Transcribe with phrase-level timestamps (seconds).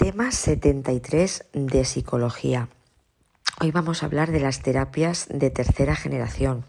[0.00, 2.70] Tema 73 de psicología.
[3.60, 6.64] Hoy vamos a hablar de las terapias de tercera generación,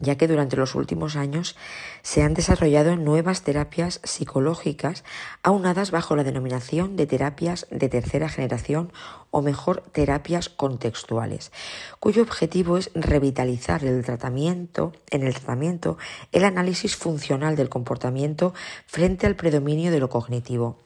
[0.00, 1.54] ya que durante los últimos años
[2.02, 5.04] se han desarrollado nuevas terapias psicológicas
[5.44, 8.92] aunadas bajo la denominación de terapias de tercera generación
[9.30, 11.52] o mejor terapias contextuales,
[12.00, 15.98] cuyo objetivo es revitalizar el tratamiento, en el tratamiento
[16.32, 18.54] el análisis funcional del comportamiento
[18.88, 20.83] frente al predominio de lo cognitivo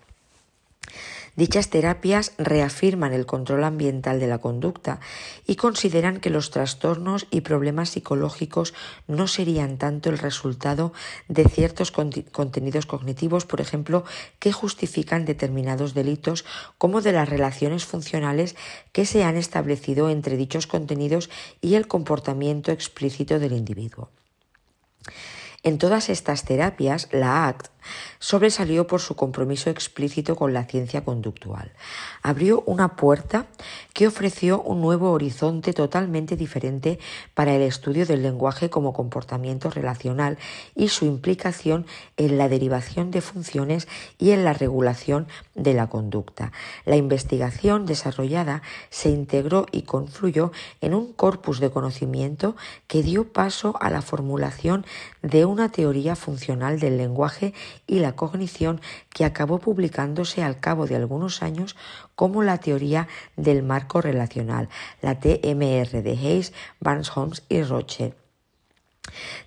[1.39, 4.99] Dichas terapias reafirman el control ambiental de la conducta
[5.47, 8.75] y consideran que los trastornos y problemas psicológicos
[9.07, 10.93] no serían tanto el resultado
[11.29, 14.03] de ciertos contenidos cognitivos, por ejemplo,
[14.41, 16.45] que justifican determinados delitos,
[16.77, 18.57] como de las relaciones funcionales
[18.91, 21.31] que se han establecido entre dichos contenidos
[21.61, 24.11] y el comportamiento explícito del individuo.
[25.63, 27.78] En todas estas terapias, la ACT
[28.19, 31.73] sobresalió por su compromiso explícito con la ciencia conductual.
[32.23, 33.47] Abrió una puerta
[33.93, 36.99] que ofreció un nuevo horizonte totalmente diferente
[37.35, 40.39] para el estudio del lenguaje como comportamiento relacional
[40.75, 41.87] y su implicación
[42.17, 46.53] en la derivación de funciones y en la regulación de la conducta.
[46.85, 53.75] La investigación desarrollada se integró y confluyó en un corpus de conocimiento que dio paso
[53.81, 54.85] a la formulación
[55.23, 57.55] de una teoría funcional del lenguaje
[57.87, 61.77] y la cognición que acabó publicándose al cabo de algunos años
[62.15, 64.69] como la teoría del marco relacional,
[65.03, 68.15] la TMR de Hayes, Barnes Holmes y Roche.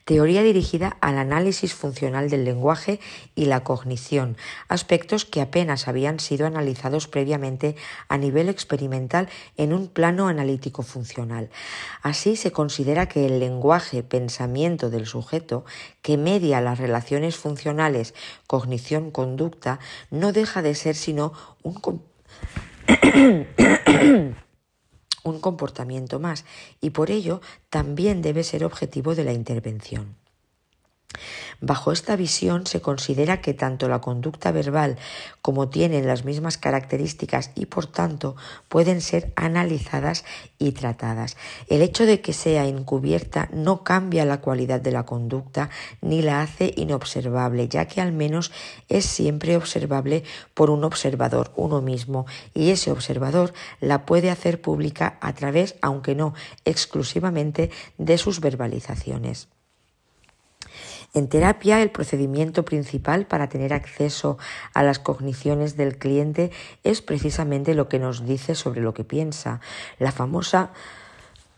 [0.06, 3.00] Teoría dirigida al análisis funcional del lenguaje
[3.36, 7.76] y la cognición, aspectos que apenas habían sido analizados previamente
[8.08, 11.50] a nivel experimental en un plano analítico funcional.
[12.02, 15.66] Así se considera que el lenguaje pensamiento del sujeto,
[16.02, 18.14] que media las relaciones funcionales
[18.48, 22.02] cognición-conducta, no deja de ser sino un
[25.24, 26.46] un comportamiento más
[26.80, 30.21] y por ello también debe ser objetivo de la intervención.
[31.60, 34.98] Bajo esta visión se considera que tanto la conducta verbal
[35.42, 38.36] como tienen las mismas características y por tanto
[38.68, 40.26] pueden ser analizadas
[40.58, 41.38] y tratadas.
[41.68, 45.70] El hecho de que sea encubierta no cambia la cualidad de la conducta
[46.02, 48.52] ni la hace inobservable, ya que al menos
[48.90, 50.24] es siempre observable
[50.54, 56.16] por un observador, uno mismo, y ese observador la puede hacer pública a través, aunque
[56.16, 56.34] no
[56.66, 59.48] exclusivamente, de sus verbalizaciones.
[61.14, 64.38] En terapia, el procedimiento principal para tener acceso
[64.74, 66.52] a las cogniciones del cliente
[66.84, 69.60] es precisamente lo que nos dice sobre lo que piensa.
[70.00, 70.70] La famosa,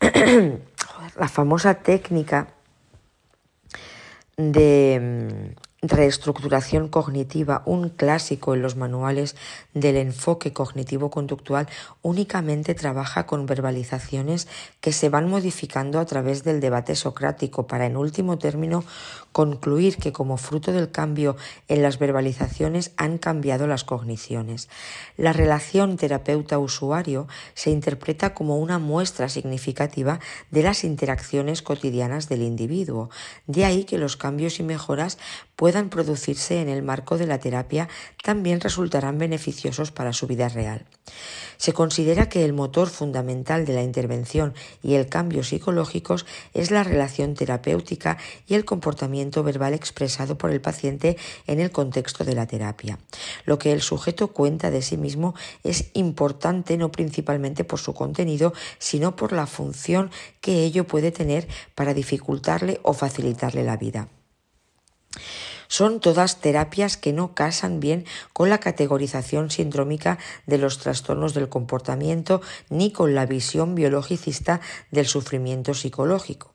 [0.00, 2.48] la famosa técnica
[4.36, 5.54] de
[5.88, 9.36] reestructuración cognitiva, un clásico en los manuales
[9.74, 11.68] del enfoque cognitivo-conductual,
[12.02, 14.48] únicamente trabaja con verbalizaciones
[14.80, 18.84] que se van modificando a través del debate socrático para, en último término,
[19.32, 21.36] concluir que como fruto del cambio
[21.68, 24.68] en las verbalizaciones han cambiado las cogniciones.
[25.16, 30.20] La relación terapeuta-usuario se interpreta como una muestra significativa
[30.50, 33.10] de las interacciones cotidianas del individuo.
[33.46, 35.18] De ahí que los cambios y mejoras
[35.74, 37.88] puedan producirse en el marco de la terapia
[38.22, 40.86] también resultarán beneficiosos para su vida real.
[41.56, 44.54] Se considera que el motor fundamental de la intervención
[44.84, 50.60] y el cambio psicológicos es la relación terapéutica y el comportamiento verbal expresado por el
[50.60, 51.16] paciente
[51.48, 53.00] en el contexto de la terapia.
[53.44, 58.52] Lo que el sujeto cuenta de sí mismo es importante no principalmente por su contenido,
[58.78, 64.06] sino por la función que ello puede tener para dificultarle o facilitarle la vida.
[65.68, 71.48] Son todas terapias que no casan bien con la categorización sindrómica de los trastornos del
[71.48, 74.60] comportamiento ni con la visión biologicista
[74.90, 76.54] del sufrimiento psicológico.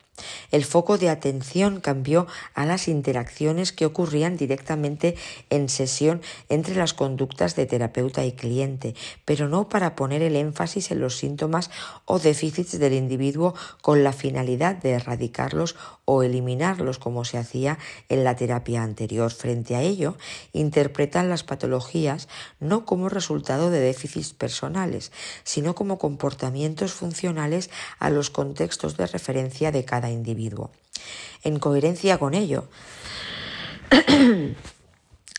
[0.52, 5.16] El foco de atención cambió a las interacciones que ocurrían directamente
[5.50, 8.96] en sesión entre las conductas de terapeuta y cliente,
[9.26, 11.70] pero no para poner el énfasis en los síntomas
[12.06, 15.76] o déficits del individuo con la finalidad de erradicarlos
[16.12, 17.78] o eliminarlos como se hacía
[18.10, 19.32] en la terapia anterior.
[19.32, 20.18] Frente a ello,
[20.54, 22.28] interpretan las patologías
[22.60, 25.12] no como resultado de déficits personales,
[25.44, 27.70] sino como comportamientos funcionales
[28.00, 30.72] a los contextos de referencia de cada individuo.
[31.44, 32.68] En coherencia con ello,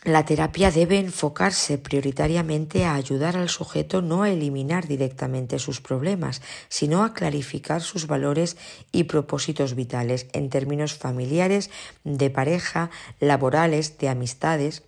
[0.05, 6.41] la terapia debe enfocarse prioritariamente a ayudar al sujeto no a eliminar directamente sus problemas,
[6.69, 8.57] sino a clarificar sus valores
[8.93, 11.71] y propósitos vitales en términos familiares,
[12.05, 14.85] de pareja, laborales, de amistades,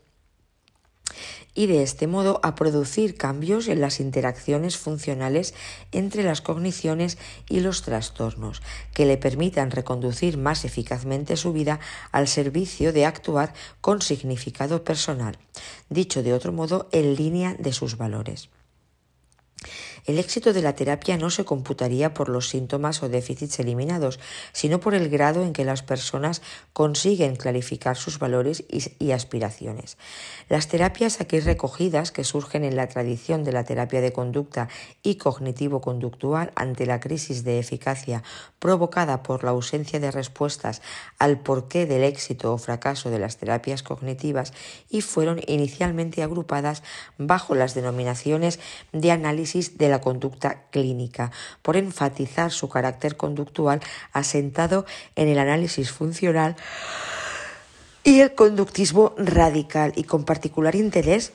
[1.55, 5.55] y de este modo a producir cambios en las interacciones funcionales
[5.91, 7.19] entre las cogniciones
[7.49, 8.63] y los trastornos,
[8.95, 15.39] que le permitan reconducir más eficazmente su vida al servicio de actuar con significado personal,
[15.91, 18.49] dicho de otro modo, en línea de sus valores.
[20.05, 24.19] El éxito de la terapia no se computaría por los síntomas o déficits eliminados,
[24.53, 28.65] sino por el grado en que las personas consiguen clarificar sus valores
[28.99, 29.97] y, aspiraciones.
[30.49, 34.69] Las terapias aquí recogidas, que surgen en la tradición de la terapia de conducta
[35.05, 38.25] y cognitivo-conductual ante la crisis de eficacia
[38.59, 40.83] provocada por la ausencia de respuestas
[41.21, 44.53] al porqué del éxito o fracaso de las terapias cognitivas
[44.91, 46.83] y fueron inicialmente agrupadas
[47.19, 48.59] bajo las denominaciones
[48.93, 51.31] de análisis de la conducta clínica,
[51.63, 53.81] por enfatizar su carácter conductual
[54.13, 54.85] asentado
[55.15, 56.57] en el análisis funcional
[58.03, 61.33] y el conductismo radical y con particular interés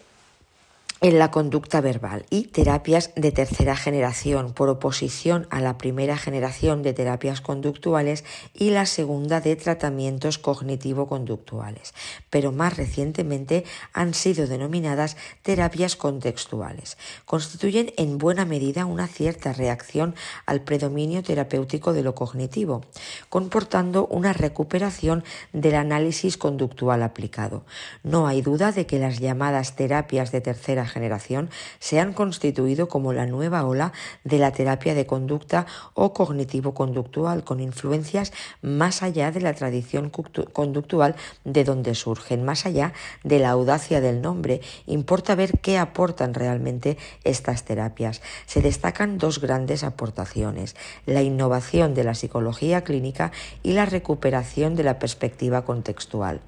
[1.00, 6.82] en la conducta verbal y terapias de tercera generación por oposición a la primera generación
[6.82, 8.24] de terapias conductuales
[8.54, 11.94] y la segunda de tratamientos cognitivo-conductuales,
[12.32, 13.64] pero más recientemente
[13.94, 16.98] han sido denominadas terapias contextuales.
[17.26, 20.16] Constituyen en buena medida una cierta reacción
[20.48, 22.82] al predominio terapéutico de lo cognitivo,
[23.30, 27.64] comportando una recuperación del análisis conductual aplicado.
[28.04, 33.14] No hay duda de que las llamadas terapias de tercera generación se han constituido como
[33.14, 33.92] la nueva ola
[34.24, 38.32] de la terapia de conducta o cognitivo-conductual, con influencias
[38.62, 42.94] más allá de la tradición conductual de donde surgen, más allá
[43.24, 44.62] de la audacia del nombre.
[44.86, 48.22] Importa ver qué aportan realmente estas terapias.
[48.46, 50.76] Se destacan dos grandes aportaciones,
[51.06, 53.17] la innovación de la psicología clínica
[53.64, 56.42] y la recuperación de la perspectiva contextual.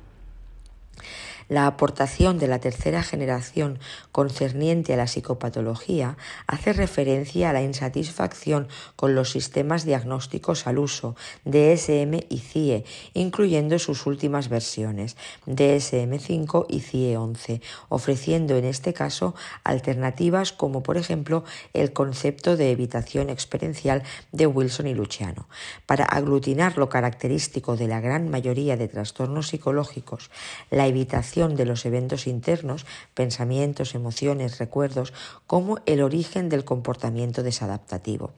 [1.49, 3.79] La aportación de la tercera generación
[4.11, 6.15] concerniente a la psicopatología
[6.45, 11.15] hace referencia a la insatisfacción con los sistemas diagnósticos al uso,
[11.45, 12.85] DSM y CIE,
[13.15, 15.17] incluyendo sus últimas versiones,
[15.47, 21.43] DSM-5 y CIE-11, ofreciendo en este caso alternativas como por ejemplo
[21.73, 25.47] el concepto de evitación experiencial de Wilson y Luciano.
[25.87, 30.29] Para aglutinar lo característico de la gran mayoría de trastornos psicológicos,
[30.69, 35.13] la evitación de los eventos internos, pensamientos, emociones, recuerdos,
[35.47, 38.33] como el origen del comportamiento desadaptativo.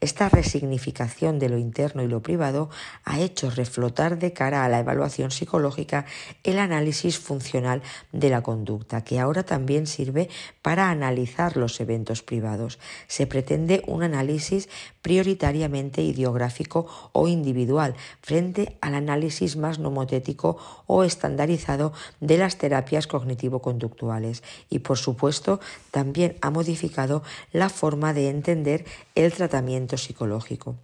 [0.00, 2.70] Esta resignificación de lo interno y lo privado
[3.04, 6.06] ha hecho reflotar de cara a la evaluación psicológica
[6.42, 10.30] el análisis funcional de la conducta, que ahora también sirve
[10.62, 12.78] para analizar los eventos privados.
[13.08, 14.70] Se pretende un análisis
[15.02, 24.42] prioritariamente ideográfico o individual frente al análisis más nomotético o estandarizado de las terapias cognitivo-conductuales
[24.70, 25.60] y, por supuesto,
[25.90, 27.22] también ha modificado
[27.52, 28.84] la forma de entender
[29.14, 29.49] el tratamiento
[29.96, 30.76] psicológico.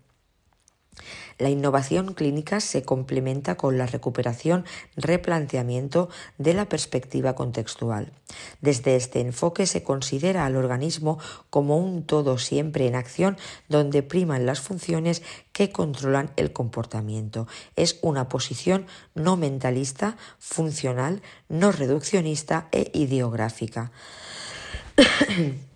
[1.38, 4.64] La innovación clínica se complementa con la recuperación,
[4.96, 6.08] replanteamiento
[6.38, 8.12] de la perspectiva contextual.
[8.62, 11.18] Desde este enfoque se considera al organismo
[11.50, 13.36] como un todo siempre en acción
[13.68, 15.22] donde priman las funciones
[15.52, 17.46] que controlan el comportamiento.
[17.76, 21.20] Es una posición no mentalista, funcional,
[21.50, 23.92] no reduccionista e ideográfica.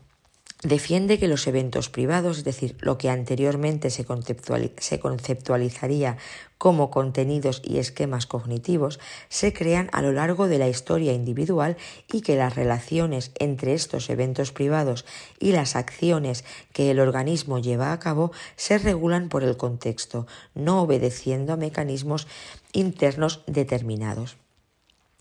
[0.62, 6.18] Defiende que los eventos privados, es decir, lo que anteriormente se, conceptualizaría
[6.58, 9.00] como contenidos y esquemas cognitivos,
[9.30, 11.78] se crean a lo largo de la historia individual
[12.12, 15.06] y que las relaciones entre estos eventos privados
[15.38, 20.82] y las acciones que el organismo lleva a cabo se regulan por el contexto, no
[20.82, 22.26] obedeciendo a mecanismos
[22.74, 24.36] internos determinados.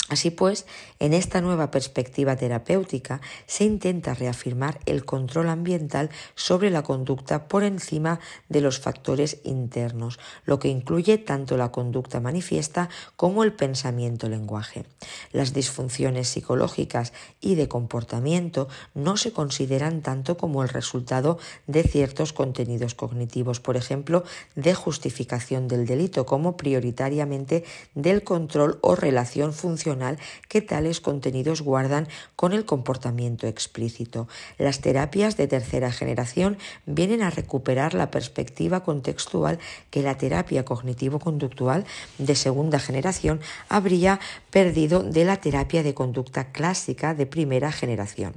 [0.10, 0.66] Así pues,
[0.98, 7.64] en esta nueva perspectiva terapéutica se intenta reafirmar el control ambiental sobre la conducta por
[7.64, 14.86] encima de los factores internos, lo que incluye tanto la conducta manifiesta como el pensamiento-lenguaje.
[15.32, 21.38] Las disfunciones psicológicas y de comportamiento no se consideran tanto como el resultado
[21.68, 24.24] de ciertos contenidos cognitivos, por ejemplo,
[24.56, 27.64] de justificación del delito, como prioritariamente
[27.94, 29.99] del control o relación funcional
[30.48, 34.28] que tales contenidos guardan con el comportamiento explícito.
[34.58, 41.86] Las terapias de tercera generación vienen a recuperar la perspectiva contextual que la terapia cognitivo-conductual
[42.18, 44.20] de segunda generación habría
[44.52, 48.34] perdido de la terapia de conducta clásica de primera generación.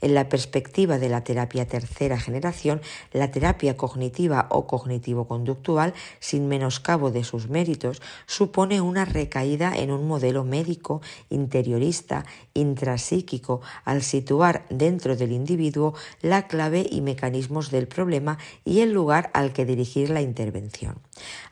[0.00, 2.80] En la perspectiva de la terapia tercera generación,
[3.12, 10.06] la terapia cognitiva o cognitivo-conductual, sin menoscabo de sus méritos, supone una recaída en un
[10.06, 18.38] modelo médico, interiorista, intrapsíquico, al situar dentro del individuo la clave y mecanismos del problema
[18.64, 20.98] y el lugar al que dirigir la intervención.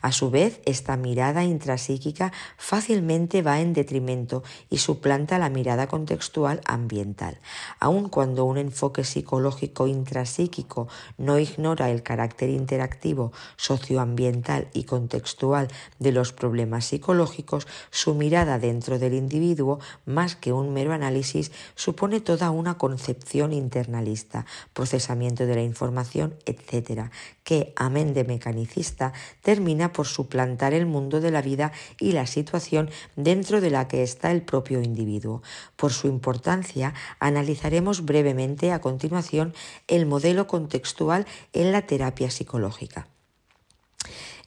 [0.01, 6.61] A su vez, esta mirada intrapsíquica fácilmente va en detrimento y suplanta la mirada contextual
[6.65, 7.39] ambiental.
[7.79, 15.67] Aun cuando un enfoque psicológico intrapsíquico no ignora el carácter interactivo, socioambiental y contextual
[15.99, 22.19] de los problemas psicológicos, su mirada dentro del individuo, más que un mero análisis, supone
[22.19, 27.09] toda una concepción internalista, procesamiento de la información, etc.,
[27.43, 32.89] que, amén de mecanicista, termina por suplantar el mundo de la vida y la situación
[33.15, 35.41] dentro de la que está el propio individuo.
[35.75, 39.53] Por su importancia, analizaremos brevemente a continuación
[39.87, 43.07] el modelo contextual en la terapia psicológica.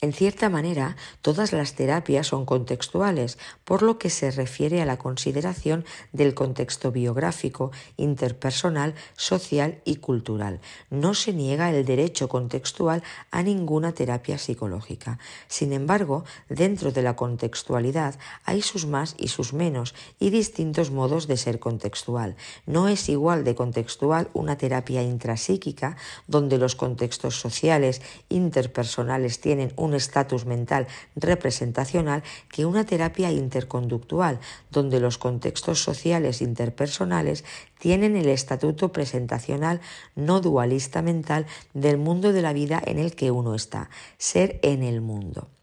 [0.05, 4.99] En cierta manera, todas las terapias son contextuales, por lo que se refiere a la
[4.99, 10.61] consideración del contexto biográfico, interpersonal, social y cultural.
[10.91, 15.19] No se niega el derecho contextual a ninguna terapia psicológica.
[15.49, 21.29] Sin embargo, dentro de la contextualidad hay sus más y sus menos y distintos modos
[21.29, 22.37] de ser contextual.
[22.67, 25.97] No es igual de contextual una terapia intrapsíquica,
[26.27, 30.87] donde los contextos sociales, interpersonales tienen un estatus mental
[31.17, 37.45] representacional que una terapia interconductual, donde los contextos sociales interpersonales
[37.79, 39.81] tienen el estatuto presentacional
[40.15, 44.83] no dualista mental del mundo de la vida en el que uno está, ser en
[44.83, 45.54] el mundo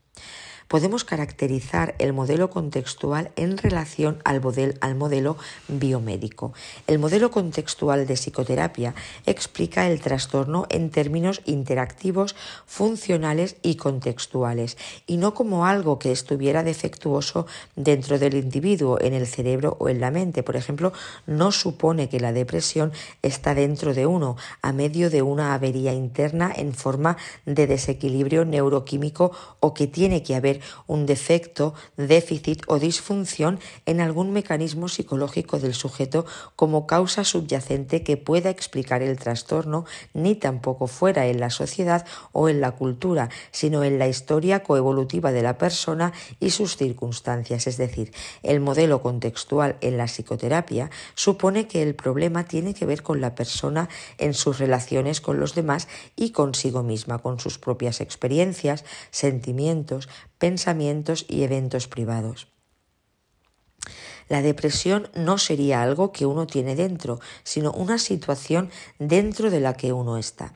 [0.72, 5.36] podemos caracterizar el modelo contextual en relación al, modelo,
[5.68, 6.54] biomédico.
[6.88, 15.18] El modelo contextual de psicoterapia explica el trastorno en términos interactivos, funcionales y contextuales, y
[15.18, 20.10] no como algo que estuviera defectuoso dentro del individuo, en el cerebro o en la
[20.10, 20.42] mente.
[20.42, 20.94] Por ejemplo,
[21.28, 26.50] no supone que la depresión está dentro de uno, a medio de una avería interna
[26.56, 33.60] en forma de desequilibrio neuroquímico o que tiene que haber un defecto, déficit o disfunción
[33.86, 36.26] en algún mecanismo psicológico del sujeto
[36.56, 42.50] como causa subyacente que pueda explicar el trastorno, ni tampoco fuera en la sociedad o
[42.50, 47.68] en la cultura, sino en la historia coevolutiva de la persona y sus circunstancias.
[47.68, 48.12] Es decir,
[48.44, 53.36] el modelo contextual en la psicoterapia supone que el problema tiene que ver con la
[53.36, 60.08] persona en sus relaciones con los demás y consigo misma, con sus propias experiencias, sentimientos,
[60.38, 60.51] pensamientos
[61.28, 62.48] y eventos privados.
[64.30, 69.74] La depresión no sería algo que uno tiene dentro, sino una situación dentro de la
[69.74, 70.54] que uno está.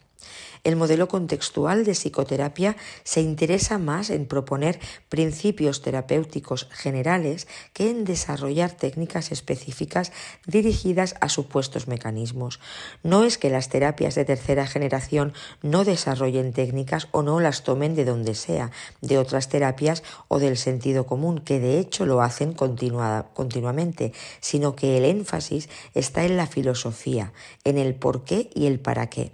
[0.65, 4.79] El modelo contextual de psicoterapia se interesa más en proponer
[5.09, 10.11] principios terapéuticos generales que en desarrollar técnicas específicas
[10.47, 12.59] dirigidas a supuestos mecanismos.
[13.03, 17.93] No es que las terapias de tercera generación no desarrollen técnicas o no las tomen
[17.93, 22.53] de donde sea, de otras terapias o del sentido común, que de hecho lo hacen
[22.53, 27.33] continuamente, sino que el énfasis está en la filosofía,
[27.65, 29.31] en el por qué y el para qué.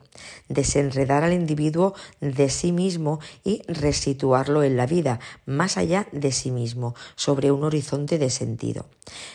[0.50, 6.51] Desenredar al individuo de sí mismo y resituarlo en la vida, más allá de sí
[6.51, 8.86] mismo, sobre un horizonte de sentido.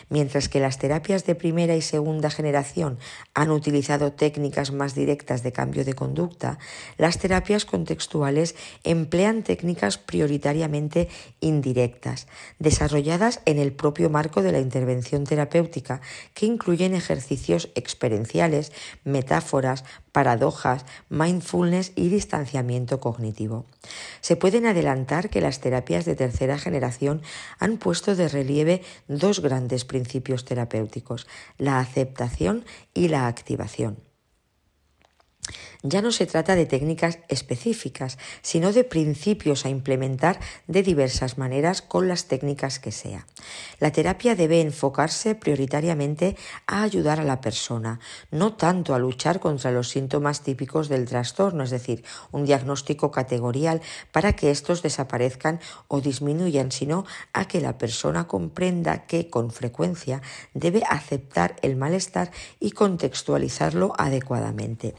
[0.08, 2.98] Mientras que las terapias de primera y segunda generación
[3.34, 6.58] han utilizado técnicas más directas de cambio de conducta,
[6.96, 8.54] las terapias contextuales
[8.84, 11.08] emplean técnicas prioritariamente
[11.40, 12.26] indirectas,
[12.58, 16.00] desarrolladas en el propio marco de la intervención terapéutica,
[16.34, 18.72] que incluyen ejercicios experienciales,
[19.04, 23.66] metáforas, paradojas, mindfulness y distanciamiento cognitivo.
[24.20, 27.22] Se pueden adelantar que las terapias de tercera generación
[27.58, 31.26] han puesto de relieve dos grandes principios terapéuticos,
[31.58, 32.64] la aceptación
[32.94, 33.98] y la activación.
[35.82, 41.82] Ya no se trata de técnicas específicas, sino de principios a implementar de diversas maneras
[41.82, 43.26] con las técnicas que sea.
[43.78, 49.70] La terapia debe enfocarse prioritariamente a ayudar a la persona, no tanto a luchar contra
[49.70, 53.80] los síntomas típicos del trastorno, es decir, un diagnóstico categorial
[54.12, 60.22] para que estos desaparezcan o disminuyan, sino a que la persona comprenda que con frecuencia
[60.54, 62.30] debe aceptar el malestar
[62.60, 64.94] y contextualizarlo adecuadamente.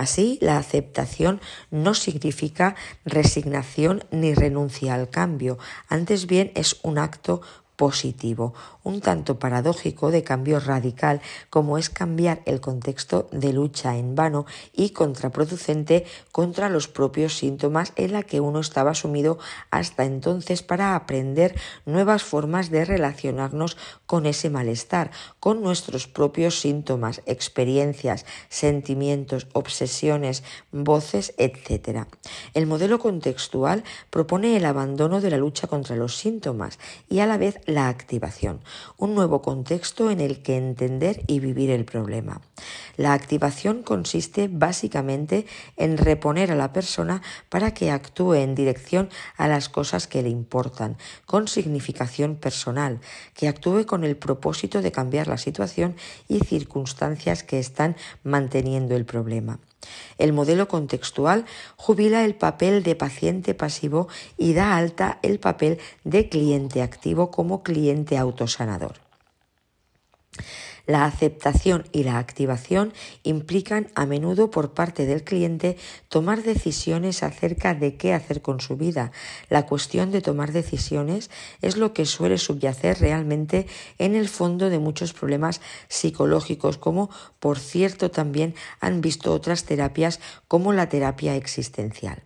[0.00, 5.58] Así, la aceptación no significa resignación ni renuncia al cambio,
[5.90, 7.42] antes bien es un acto
[7.76, 11.20] positivo, un tanto paradójico de cambio radical
[11.50, 17.92] como es cambiar el contexto de lucha en vano y contraproducente contra los propios síntomas
[17.96, 19.38] en la que uno estaba sumido
[19.70, 21.54] hasta entonces para aprender
[21.86, 31.34] nuevas formas de relacionarnos con ese malestar, con nuestros propios síntomas, experiencias, sentimientos, obsesiones, voces,
[31.38, 32.06] etc.
[32.54, 37.38] El modelo contextual propone el abandono de la lucha contra los síntomas y a la
[37.38, 38.60] vez la activación,
[38.96, 42.40] un nuevo contexto en el que entender y vivir el problema.
[42.96, 45.46] La activación consiste básicamente
[45.76, 50.28] en reponer a la persona para que actúe en dirección a las cosas que le
[50.28, 50.96] importan,
[51.26, 53.00] con significación personal,
[53.34, 55.96] que actúe con el propósito de cambiar la situación
[56.28, 59.58] y circunstancias que están manteniendo el problema.
[60.18, 61.44] El modelo contextual
[61.76, 67.62] jubila el papel de paciente pasivo y da alta el papel de cliente activo como
[67.62, 69.09] cliente autosanador.
[70.86, 75.76] La aceptación y la activación implican a menudo por parte del cliente
[76.08, 79.12] tomar decisiones acerca de qué hacer con su vida.
[79.48, 81.30] La cuestión de tomar decisiones
[81.62, 83.66] es lo que suele subyacer realmente
[83.98, 90.20] en el fondo de muchos problemas psicológicos, como por cierto también han visto otras terapias
[90.48, 92.22] como la terapia existencial.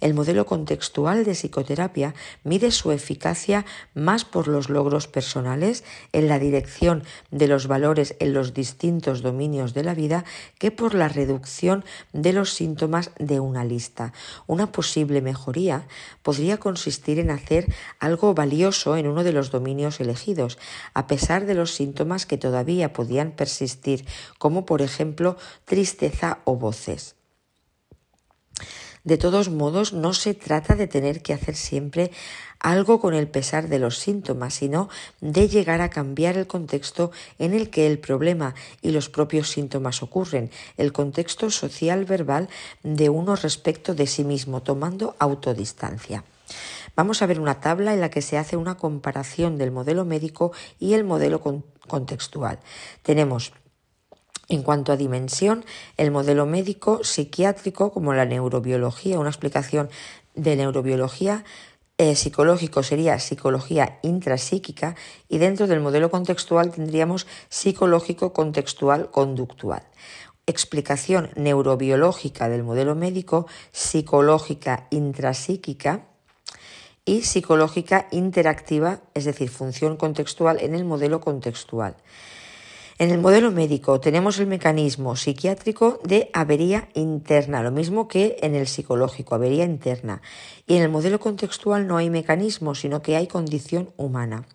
[0.00, 6.38] El modelo contextual de psicoterapia mide su eficacia más por los logros personales en la
[6.38, 10.24] dirección de los valores en los distintos dominios de la vida
[10.58, 14.12] que por la reducción de los síntomas de una lista.
[14.46, 15.88] Una posible mejoría
[16.22, 20.58] podría consistir en hacer algo valioso en uno de los dominios elegidos,
[20.94, 24.06] a pesar de los síntomas que todavía podían persistir,
[24.38, 27.17] como por ejemplo tristeza o voces.
[29.08, 32.10] De todos modos, no se trata de tener que hacer siempre
[32.60, 34.90] algo con el pesar de los síntomas, sino
[35.22, 40.02] de llegar a cambiar el contexto en el que el problema y los propios síntomas
[40.02, 42.50] ocurren, el contexto social verbal
[42.82, 46.22] de uno respecto de sí mismo, tomando autodistancia.
[46.94, 50.52] Vamos a ver una tabla en la que se hace una comparación del modelo médico
[50.78, 51.40] y el modelo
[51.88, 52.58] contextual.
[53.02, 53.54] Tenemos
[54.48, 55.64] en cuanto a dimensión,
[55.96, 59.90] el modelo médico psiquiátrico, como la neurobiología, una explicación
[60.34, 61.44] de neurobiología
[62.00, 64.94] eh, psicológico sería psicología intrapsíquica
[65.28, 69.82] y dentro del modelo contextual tendríamos psicológico contextual conductual.
[70.46, 76.06] Explicación neurobiológica del modelo médico, psicológica intrapsíquica
[77.04, 81.96] y psicológica interactiva, es decir, función contextual en el modelo contextual.
[83.00, 88.56] En el modelo médico tenemos el mecanismo psiquiátrico de avería interna, lo mismo que en
[88.56, 90.20] el psicológico, avería interna.
[90.66, 94.46] Y en el modelo contextual no hay mecanismo, sino que hay condición humana.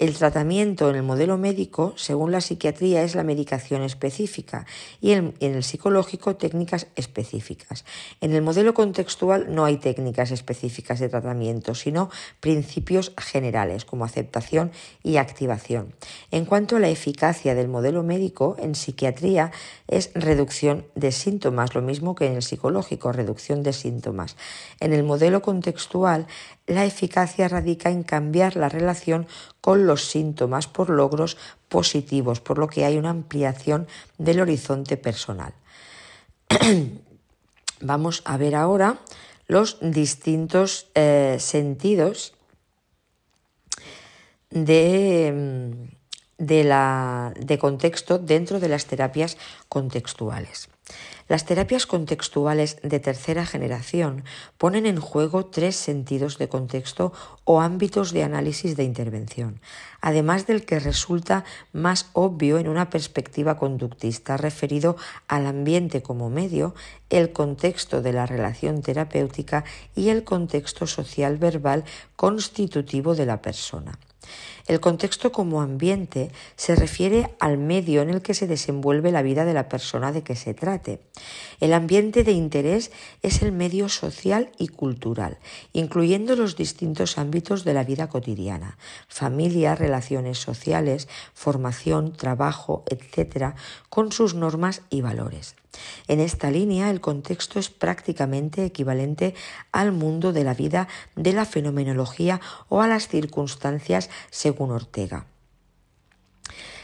[0.00, 4.66] El tratamiento en el modelo médico, según la psiquiatría, es la medicación específica
[5.00, 7.84] y en, el psicológico técnicas específicas.
[8.20, 14.72] En el modelo contextual no hay técnicas específicas de tratamiento, sino principios generales como aceptación
[15.04, 15.94] y activación.
[16.32, 19.52] En cuanto a la eficacia del modelo médico, en psiquiatría
[19.88, 24.36] es reducción de síntomas, lo mismo que en el psicológico, reducción de síntomas.
[24.80, 26.26] En el modelo contextual
[26.66, 29.26] la eficacia radica en cambiar la relación
[29.60, 31.36] con los síntomas por logros
[31.68, 33.86] positivos, por lo que hay una ampliación
[34.18, 35.52] del horizonte personal.
[37.80, 38.98] Vamos a ver ahora
[39.46, 42.34] los distintos eh, sentidos
[44.50, 45.90] de,
[46.38, 49.36] de, la, de contexto dentro de las terapias
[49.68, 50.68] contextuales.
[51.26, 54.24] Las terapias contextuales de tercera generación
[54.58, 59.60] ponen en juego tres sentidos de contexto o ámbitos de análisis de intervención,
[60.02, 66.74] además del que resulta más obvio en una perspectiva conductista referido al ambiente como medio,
[67.08, 69.64] el contexto de la relación terapéutica
[69.96, 71.84] y el contexto social verbal
[72.16, 73.98] constitutivo de la persona.
[74.66, 79.44] El contexto como ambiente se refiere al medio en el que se desenvuelve la vida
[79.44, 81.00] de la persona de que se trate.
[81.60, 85.38] El ambiente de interés es el medio social y cultural,
[85.74, 93.54] incluyendo los distintos ámbitos de la vida cotidiana, familia, relaciones sociales, formación, trabajo, etc.,
[93.90, 95.56] con sus normas y valores.
[96.08, 99.34] En esta línea, el contexto es prácticamente equivalente
[99.72, 105.26] al mundo de la vida de la fenomenología o a las circunstancias según Ortega.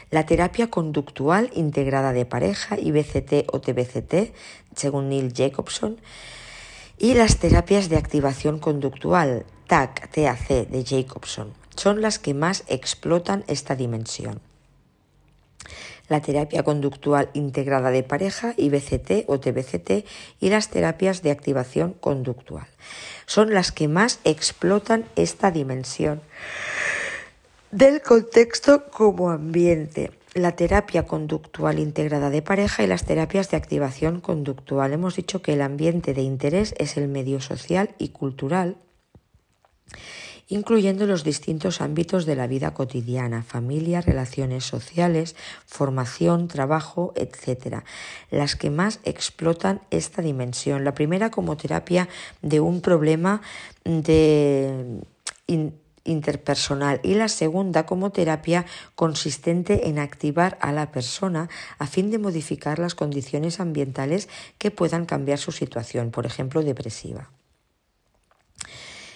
[0.09, 4.33] La terapia conductual integrada de pareja, IBCT o TBCT,
[4.75, 6.01] según Neil Jacobson,
[6.97, 11.53] y las terapias de activación conductual, TAC, TAC de Jacobson.
[11.75, 14.41] son las que más explotan esta dimensión
[16.11, 20.05] la terapia conductual integrada de pareja, IBCT o TBCT,
[20.41, 22.67] y las terapias de activación conductual.
[23.25, 26.19] Son las que más explotan esta dimensión
[27.71, 30.11] del contexto como ambiente.
[30.33, 34.91] La terapia conductual integrada de pareja y las terapias de activación conductual.
[34.91, 38.75] Hemos dicho que el ambiente de interés es el medio social y cultural
[40.51, 47.83] incluyendo los distintos ámbitos de la vida cotidiana, familia, relaciones sociales, formación, trabajo, etc.
[48.29, 50.83] Las que más explotan esta dimensión.
[50.83, 52.09] La primera como terapia
[52.41, 53.41] de un problema
[53.85, 54.99] de
[56.03, 61.47] interpersonal y la segunda como terapia consistente en activar a la persona
[61.79, 67.29] a fin de modificar las condiciones ambientales que puedan cambiar su situación, por ejemplo, depresiva.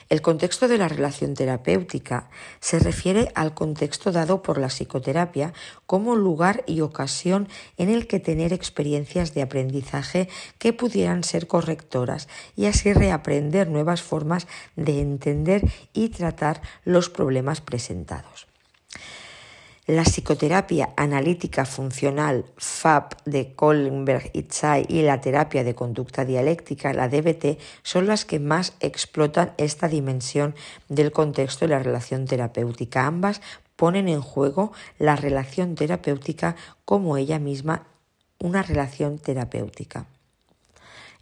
[0.08, 5.54] El contexto de la relación terapéutica se refiere al contexto dado por la psicoterapia
[5.88, 12.28] como lugar y ocasión en el que tener experiencias de aprendizaje que pudieran ser correctoras
[12.56, 15.64] y así reaprender nuevas formas de entender
[15.94, 18.48] y tratar los problemas presentados.
[19.88, 26.92] La psicoterapia analítica funcional FAP de Kohlenberg y Tsai y la terapia de conducta dialéctica,
[26.92, 30.56] la DBT, son las que más explotan esta dimensión
[30.90, 33.06] del contexto de la relación terapéutica.
[33.06, 33.42] Ambas
[33.76, 37.86] ponen en juego la relación terapéutica como ella misma
[38.40, 40.08] una relación terapéutica.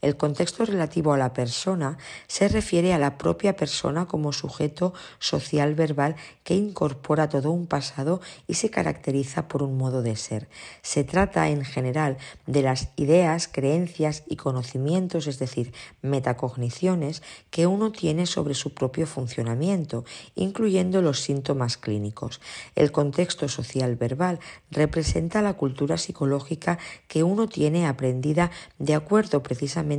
[0.04, 5.76] El contexto relativo a la persona se refiere a la propia persona como sujeto social
[5.76, 10.50] verbal que incorpora todo un pasado y se caracteriza por un modo de ser.
[10.82, 17.94] Se trata en general de las ideas, creencias y conocimientos, es decir, metacogniciones, que uno
[17.94, 20.04] tiene sobre su propio funcionamiento,
[20.36, 22.42] incluyendo los síntomas clínicos.
[22.76, 29.93] El contexto social verbal representa la cultura psicológica que uno tiene aprendida de acuerdo precisamente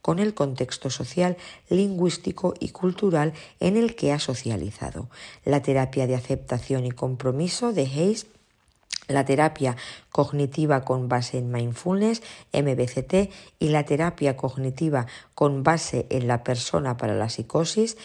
[0.00, 1.36] con el contexto social,
[1.68, 5.08] lingüístico y cultural en el que ha socializado.
[5.44, 8.26] La terapia de aceptación y compromiso de Hayes
[9.08, 9.76] la terapia
[10.10, 16.96] cognitiva con base en mindfulness, MBCT, y la terapia cognitiva con base en la persona
[16.96, 17.96] para la psicosis,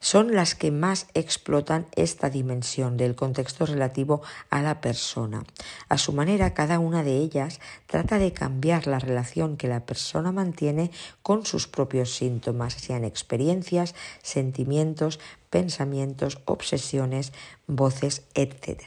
[0.00, 5.44] son las que más explotan esta dimensión del contexto relativo a la persona.
[5.88, 10.32] A su manera, cada una de ellas trata de cambiar la relación que la persona
[10.32, 10.90] mantiene
[11.22, 17.32] con sus propios síntomas, sean experiencias, sentimientos, pensamientos, obsesiones,
[17.66, 18.82] voces, etc.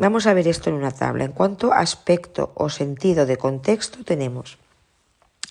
[0.00, 1.24] Vamos a ver esto en una tabla.
[1.24, 4.56] En cuanto a aspecto o sentido de contexto tenemos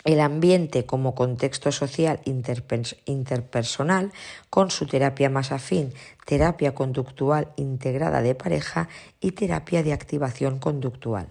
[0.05, 4.11] el ambiente como contexto social interpersonal
[4.49, 5.93] con su terapia más afín,
[6.25, 8.87] terapia conductual integrada de pareja
[9.19, 11.27] y terapia de activación conductual.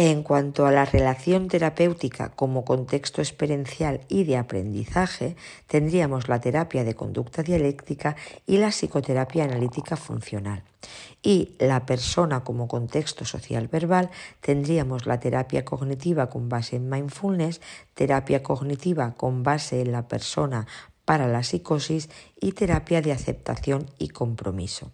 [0.00, 5.34] En cuanto a la relación terapéutica como contexto experiencial y de aprendizaje,
[5.66, 8.14] tendríamos la terapia de conducta dialéctica
[8.46, 10.62] y la psicoterapia analítica funcional.
[11.20, 14.08] Y la persona como contexto social verbal,
[14.40, 17.60] tendríamos la terapia cognitiva con base en mindfulness,
[17.94, 20.68] terapia cognitiva con base en la persona
[21.04, 22.08] para la psicosis
[22.40, 24.92] y terapia de aceptación y compromiso.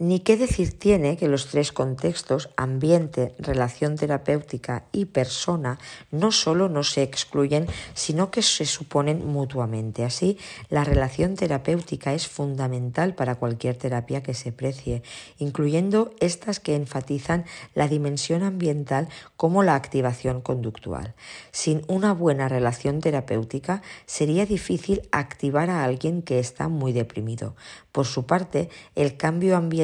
[0.00, 5.78] Ni qué decir tiene que los tres contextos, ambiente, relación terapéutica y persona,
[6.10, 10.04] no solo no se excluyen, sino que se suponen mutuamente.
[10.04, 10.36] Así,
[10.68, 15.04] la relación terapéutica es fundamental para cualquier terapia que se precie,
[15.38, 17.44] incluyendo estas que enfatizan
[17.76, 21.14] la dimensión ambiental como la activación conductual.
[21.52, 27.54] Sin una buena relación terapéutica, sería difícil activar a alguien que está muy deprimido.
[27.92, 29.83] Por su parte, el cambio ambiental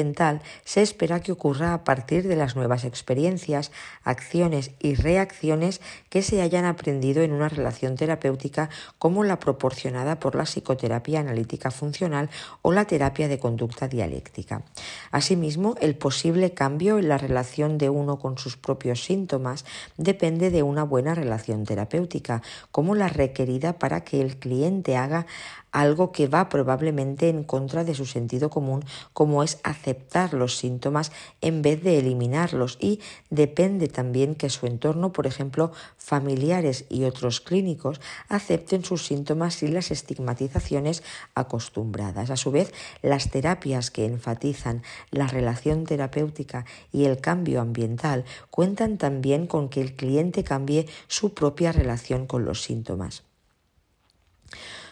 [0.65, 3.71] se espera que ocurra a partir de las nuevas experiencias,
[4.03, 10.35] acciones y reacciones que se hayan aprendido en una relación terapéutica como la proporcionada por
[10.35, 12.29] la psicoterapia analítica funcional
[12.61, 14.63] o la terapia de conducta dialéctica.
[15.11, 19.65] Asimismo, el posible cambio en la relación de uno con sus propios síntomas
[19.97, 25.27] depende de una buena relación terapéutica, como la requerida para que el cliente haga
[25.71, 31.11] algo que va probablemente en contra de su sentido común, como es aceptar los síntomas
[31.41, 37.41] en vez de eliminarlos y depende también que su entorno, por ejemplo, familiares y otros
[37.41, 41.03] clínicos, acepten sus síntomas y las estigmatizaciones
[41.35, 42.29] acostumbradas.
[42.29, 48.97] A su vez, las terapias que enfatizan la relación terapéutica y el cambio ambiental cuentan
[48.97, 53.23] también con que el cliente cambie su propia relación con los síntomas.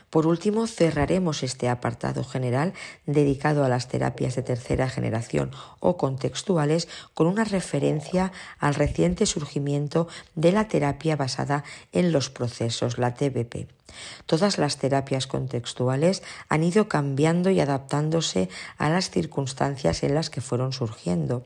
[0.09, 2.73] Por último, cerraremos este apartado general
[3.05, 10.07] dedicado a las terapias de tercera generación o contextuales con una referencia al reciente surgimiento
[10.35, 13.78] de la terapia basada en los procesos, la TBP.
[14.25, 20.41] Todas las terapias contextuales han ido cambiando y adaptándose a las circunstancias en las que
[20.41, 21.45] fueron surgiendo.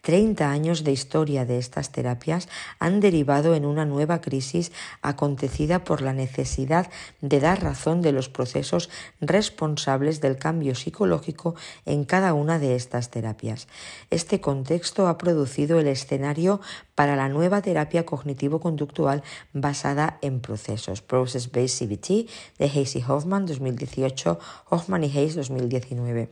[0.00, 6.02] Treinta años de historia de estas terapias han derivado en una nueva crisis acontecida por
[6.02, 6.90] la necesidad
[7.22, 11.54] de dar razón de los procesos responsables del cambio psicológico
[11.86, 13.66] en cada una de estas terapias.
[14.10, 16.60] Este contexto ha producido el escenario
[16.94, 24.38] para la nueva terapia cognitivo-conductual basada en procesos, Process-Based CBT de Hayes y Hoffman 2018,
[24.70, 26.30] Hoffman y Hayes 2019.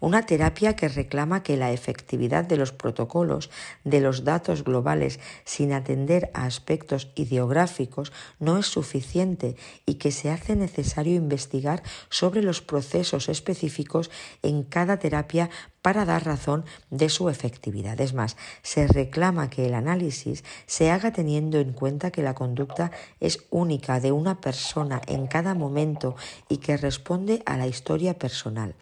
[0.00, 3.50] Una terapia que reclama que la efectividad de los protocolos
[3.84, 10.30] de los datos globales sin atender a aspectos ideográficos no es suficiente y que se
[10.30, 14.10] hace necesario investigar sobre los procesos específicos
[14.42, 15.50] en cada terapia
[15.82, 18.00] para dar razón de su efectividad.
[18.00, 22.92] Es más, se reclama que el análisis se haga teniendo en cuenta que la conducta
[23.20, 26.14] es única de una persona en cada momento
[26.48, 28.74] y que responde a la historia personal.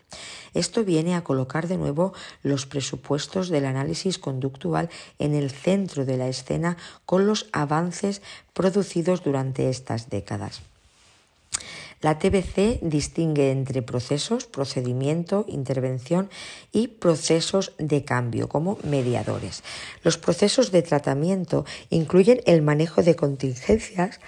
[0.53, 6.17] Esto viene a colocar de nuevo los presupuestos del análisis conductual en el centro de
[6.17, 8.21] la escena con los avances
[8.53, 10.63] producidos durante estas décadas.
[12.01, 16.31] La TBC distingue entre procesos, procedimiento, intervención
[16.73, 19.63] y procesos de cambio como mediadores.
[20.03, 24.19] Los procesos de tratamiento incluyen el manejo de contingencias,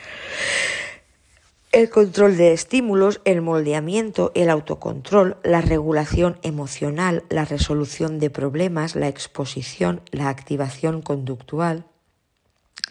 [1.72, 8.94] el control de estímulos, el moldeamiento, el autocontrol, la regulación emocional, la resolución de problemas,
[8.94, 11.86] la exposición, la activación conductual,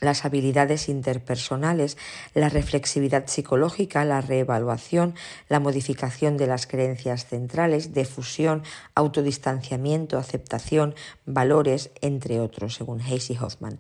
[0.02, 1.98] las habilidades interpersonales,
[2.34, 5.16] la reflexividad psicológica, la reevaluación,
[5.48, 8.64] la modificación de las creencias centrales, difusión,
[8.96, 13.80] autodistanciamiento, aceptación, valores, entre otros, según Hayes y Hoffman.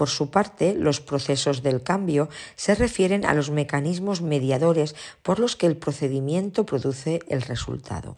[0.00, 5.56] Por su parte, los procesos del cambio se refieren a los mecanismos mediadores por los
[5.56, 8.16] que el procedimiento produce el resultado.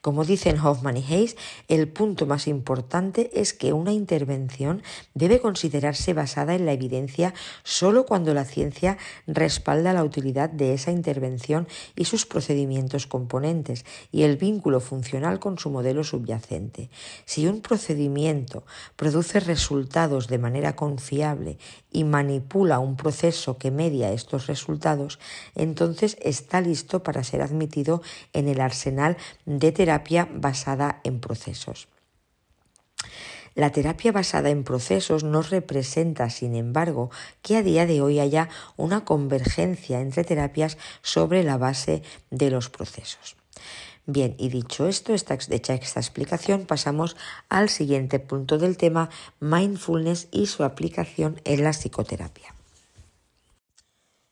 [0.00, 6.12] Como dicen Hoffman y Hayes, el punto más importante es que una intervención debe considerarse
[6.12, 11.66] basada en la evidencia solo cuando la ciencia respalda la utilidad de esa intervención
[11.96, 16.90] y sus procedimientos componentes y el vínculo funcional con su modelo subyacente.
[17.24, 18.62] Si un procedimiento
[18.94, 21.23] produce resultados de manera confiable
[21.90, 25.18] y manipula un proceso que media estos resultados,
[25.54, 31.88] entonces está listo para ser admitido en el arsenal de terapia basada en procesos.
[33.54, 37.10] La terapia basada en procesos no representa, sin embargo,
[37.40, 42.68] que a día de hoy haya una convergencia entre terapias sobre la base de los
[42.68, 43.36] procesos.
[44.06, 47.16] Bien, y dicho esto, esta, hecha esta explicación, pasamos
[47.48, 49.08] al siguiente punto del tema,
[49.40, 52.54] mindfulness y su aplicación en la psicoterapia.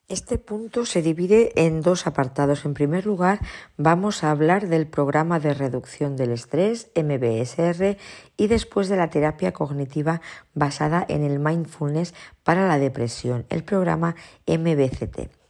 [0.09, 2.67] Este punto se divide en dos apartados.
[2.67, 3.41] En primer lugar,
[3.79, 7.97] vamos a hablar del programa de reducción del estrés, MBSR,
[8.37, 10.21] y después de la terapia cognitiva
[10.53, 12.13] basada en el mindfulness
[12.45, 14.15] para la depresión, el programa
[14.47, 15.42] MBCT.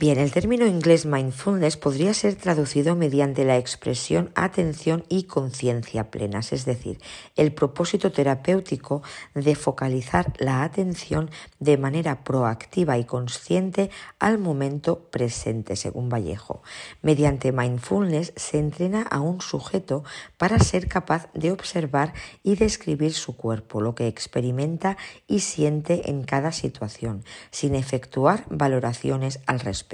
[0.00, 6.52] Bien, el término inglés mindfulness podría ser traducido mediante la expresión atención y conciencia plenas,
[6.52, 7.00] es decir,
[7.34, 9.02] el propósito terapéutico
[9.34, 16.62] de focalizar la atención de manera proactiva y consciente al momento presente, según Vallejo.
[17.02, 20.04] Mediante mindfulness se entrena a un sujeto
[20.36, 26.22] para ser capaz de observar y describir su cuerpo, lo que experimenta y siente en
[26.22, 29.87] cada situación, sin efectuar valoraciones al respecto.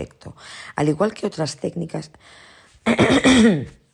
[0.77, 2.11] Al igual que otras técnicas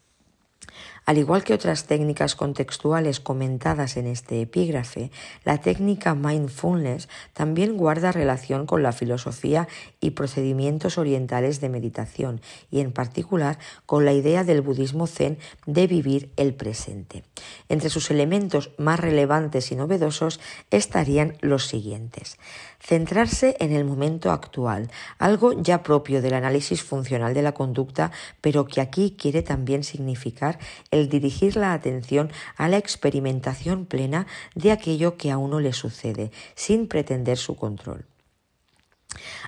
[1.06, 5.10] Al igual que otras técnicas contextuales comentadas en este epígrafe,
[5.44, 9.66] la técnica mindfulness también guarda relación con la filosofía
[10.00, 15.86] y procedimientos orientales de meditación y en particular con la idea del budismo zen de
[15.86, 17.24] vivir el presente.
[17.68, 20.38] Entre sus elementos más relevantes y novedosos
[20.70, 22.38] estarían los siguientes.
[22.80, 28.64] Centrarse en el momento actual, algo ya propio del análisis funcional de la conducta, pero
[28.64, 30.58] que aquí quiere también significar
[30.90, 36.32] el dirigir la atención a la experimentación plena de aquello que a uno le sucede,
[36.54, 38.06] sin pretender su control.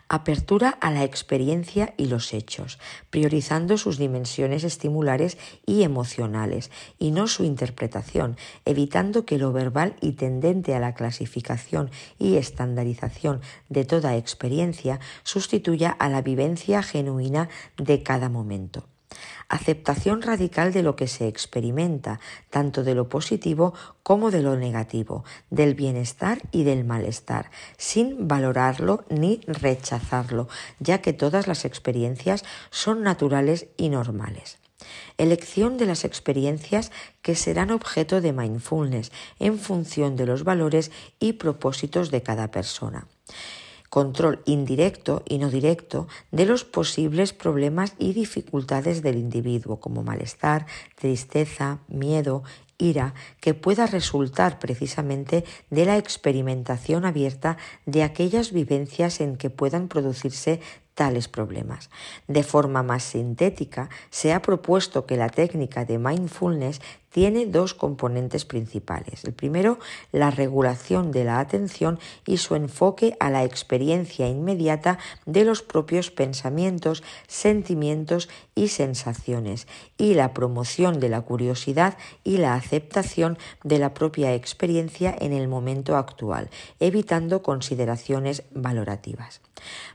[0.09, 2.79] Apertura a la experiencia y los hechos,
[3.11, 10.13] priorizando sus dimensiones estimulares y emocionales, y no su interpretación, evitando que lo verbal y
[10.13, 18.03] tendente a la clasificación y estandarización de toda experiencia sustituya a la vivencia genuina de
[18.03, 18.92] cada momento
[19.49, 25.25] aceptación radical de lo que se experimenta, tanto de lo positivo como de lo negativo,
[25.51, 30.49] del bienestar y del malestar, sin valorarlo ni rechazarlo,
[30.81, 34.59] ya que todas las experiencias son naturales y normales.
[35.19, 36.91] Elección de las experiencias
[37.23, 43.07] que serán objeto de mindfulness en función de los valores y propósitos de cada persona
[43.93, 50.65] control indirecto y no directo de los posibles problemas y dificultades del individuo, como malestar,
[50.95, 52.43] tristeza, miedo,
[52.79, 59.89] ira, que pueda resultar precisamente de la experimentación abierta de aquellas vivencias en que puedan
[59.89, 60.63] producirse
[60.95, 61.91] tales problemas.
[62.29, 66.81] De forma más sintética, se ha propuesto que la técnica de mindfulness
[67.13, 69.25] tiene dos componentes principales.
[69.25, 69.79] El primero,
[70.13, 76.11] la regulación de la atención y su enfoque a la experiencia inmediata de los propios
[76.11, 79.67] pensamientos, sentimientos y sensaciones,
[79.99, 85.49] y la promoción de la curiosidad y la aceptación de la propia experiencia en el
[85.49, 86.49] momento actual,
[86.81, 89.43] evitando consideraciones valorativas.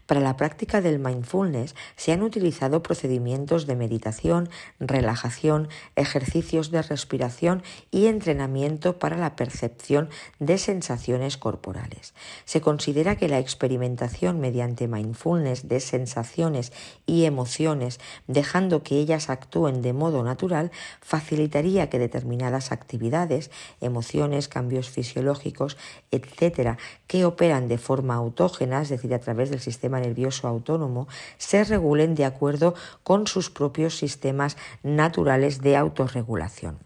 [0.06, 4.50] Para la práctica del mindfulness se han utilizado procedimientos de meditación,
[4.80, 12.14] relajación, ejercicios de respiración y entrenamiento para la percepción de sensaciones corporales.
[12.46, 16.72] Se considera que la experimentación mediante mindfulness de sensaciones
[17.06, 23.52] y emociones, dejando que ellas actúen de modo natural, facilitaría que determinadas actividades,
[23.82, 25.78] emociones, cambios fisiológicos,
[26.12, 26.78] etcétera,
[27.08, 32.13] que operan de forma autógena, es decir, a través del sistema nervioso autónomo, se regulen
[32.13, 36.78] de acuerdo con sus propios sistemas naturales de autorregulación.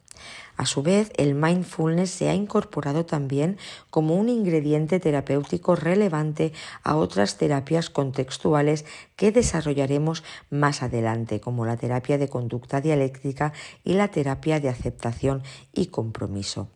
[0.55, 3.57] A su vez, el mindfulness se ha incorporado también
[3.89, 6.53] como un ingrediente terapéutico relevante
[6.83, 13.53] a otras terapias contextuales que desarrollaremos más adelante, como la terapia de conducta dialéctica
[13.83, 15.41] y la terapia de aceptación
[15.73, 16.69] y compromiso.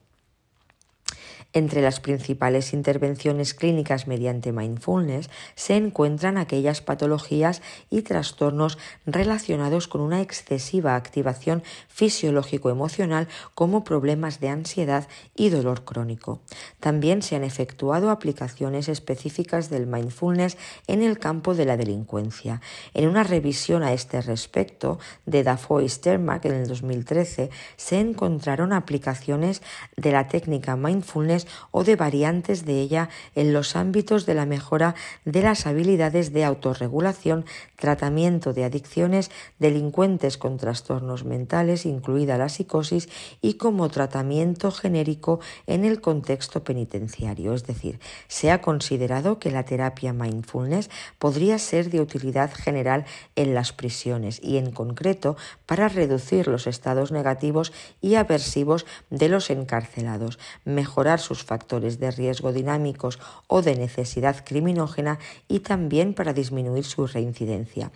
[1.55, 10.01] Entre las principales intervenciones clínicas mediante mindfulness se encuentran aquellas patologías y trastornos relacionados con
[10.01, 16.41] una excesiva activación fisiológico-emocional como problemas de ansiedad y dolor crónico.
[16.81, 22.59] También se han efectuado aplicaciones específicas del mindfulness en el campo de la delincuencia.
[22.93, 28.73] En una revisión a este respecto de Dafoe y Stermack en el 2013 se encontraron
[28.73, 29.61] aplicaciones
[29.95, 34.95] de la técnica mindfulness o de variantes de ella en los ámbitos de la mejora
[35.25, 43.09] de las habilidades de autorregulación, tratamiento de adicciones, delincuentes con trastornos mentales, incluida la psicosis,
[43.41, 47.53] y como tratamiento genérico en el contexto penitenciario.
[47.53, 53.05] Es decir, se ha considerado que la terapia mindfulness podría ser de utilidad general
[53.35, 59.49] en las prisiones y en concreto para reducir los estados negativos y aversivos de los
[59.49, 65.19] encarcelados, mejorar sus factores de riesgo dinámicos o de necesidad criminógena
[65.49, 67.91] y también para disminuir su reincidencia.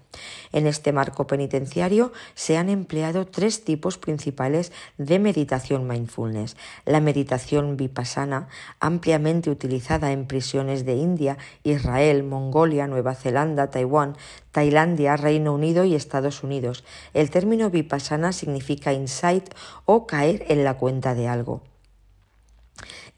[0.51, 6.57] En este marco penitenciario se han empleado tres tipos principales de meditación mindfulness.
[6.85, 8.49] La meditación vipassana,
[8.81, 14.17] ampliamente utilizada en prisiones de India, Israel, Mongolia, Nueva Zelanda, Taiwán,
[14.51, 16.83] Tailandia, Reino Unido y Estados Unidos.
[17.13, 19.53] El término vipassana significa insight
[19.85, 21.68] o caer en la cuenta de algo.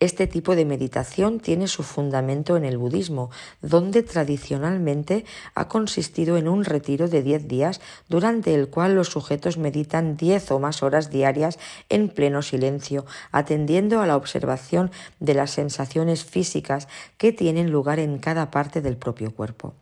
[0.02, 3.30] Este tipo de meditación tiene su fundamento en el budismo,
[3.62, 9.60] donde tradicionalmente ha consistido en un retiro de 10 días durante el cual los sujetos
[9.60, 11.60] meditan 10 o más horas diarias
[11.90, 16.88] en pleno silencio, atendiendo a la observación de las sensaciones físicas
[17.20, 19.76] que tienen lugar en cada parte del propio cuerpo.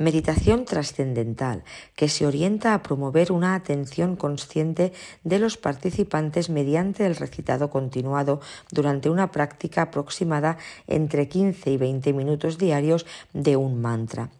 [0.00, 1.62] Meditación trascendental,
[1.94, 8.40] que se orienta a promover una atención consciente de los participantes mediante el recitado continuado
[8.70, 14.30] durante una práctica aproximada entre 15 y 20 minutos diarios de un mantra.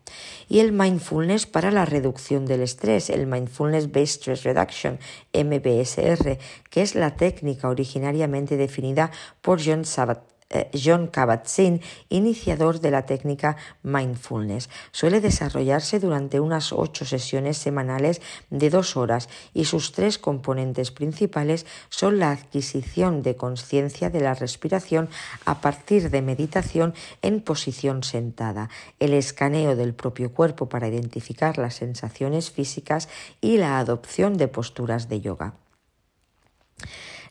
[0.49, 4.99] Y el mindfulness para la reducción del estrés, el Mindfulness Based Stress Reduction,
[5.35, 6.39] MBSR,
[6.71, 9.11] que es la técnica originariamente definida
[9.43, 10.40] por John Sabat eh,
[10.75, 14.69] John Kabat-Zinn, iniciador de la técnica mindfulness.
[14.91, 18.21] Suele desarrollarse durante unas ocho sesiones semanales
[18.51, 24.35] de dos horas y sus tres componentes principales son la adquisición de conciencia de la
[24.35, 25.09] respiración
[25.45, 31.75] a partir de meditación en posición sentada, el escaneo del propio cuerpo para identificar las
[31.75, 33.09] sensaciones físicas
[33.41, 35.55] y la adopción de posturas de yoga.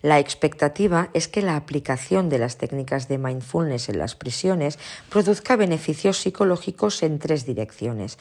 [0.02, 4.80] La expectativa es que la aplicación de las técnicas de mindfulness en las prisiones
[5.10, 8.18] produzca beneficios psicológicos en tres direcciones.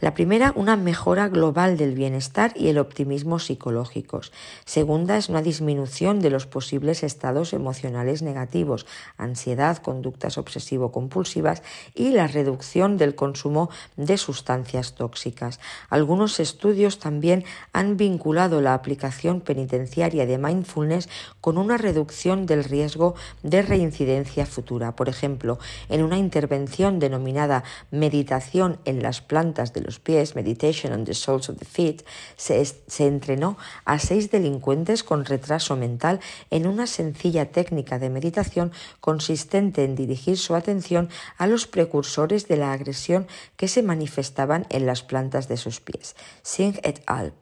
[0.00, 4.32] La primera, una mejora global del bienestar y el optimismo psicológicos.
[4.64, 8.86] Segunda, es una disminución de los posibles estados emocionales negativos,
[9.18, 11.62] ansiedad, conductas obsesivo-compulsivas
[11.94, 15.60] y la reducción del consumo de sustancias tóxicas.
[15.90, 17.44] Algunos estudios también
[17.74, 21.10] han vinculado la aplicación penitenciaria de mindfulness
[21.42, 24.96] con una reducción del riesgo de reincidencia futura.
[24.96, 25.58] Por ejemplo,
[25.90, 31.48] en una intervención denominada meditación en las plantas de los pies, Meditation on the Soles
[31.48, 32.04] of the Feet,
[32.36, 36.20] se, se entrenó a seis delincuentes con retraso mental
[36.50, 38.70] en una sencilla técnica de meditación
[39.00, 43.26] consistente en dirigir su atención a los precursores de la agresión
[43.56, 46.14] que se manifestaban en las plantas de sus pies.
[46.42, 47.32] Singh et al.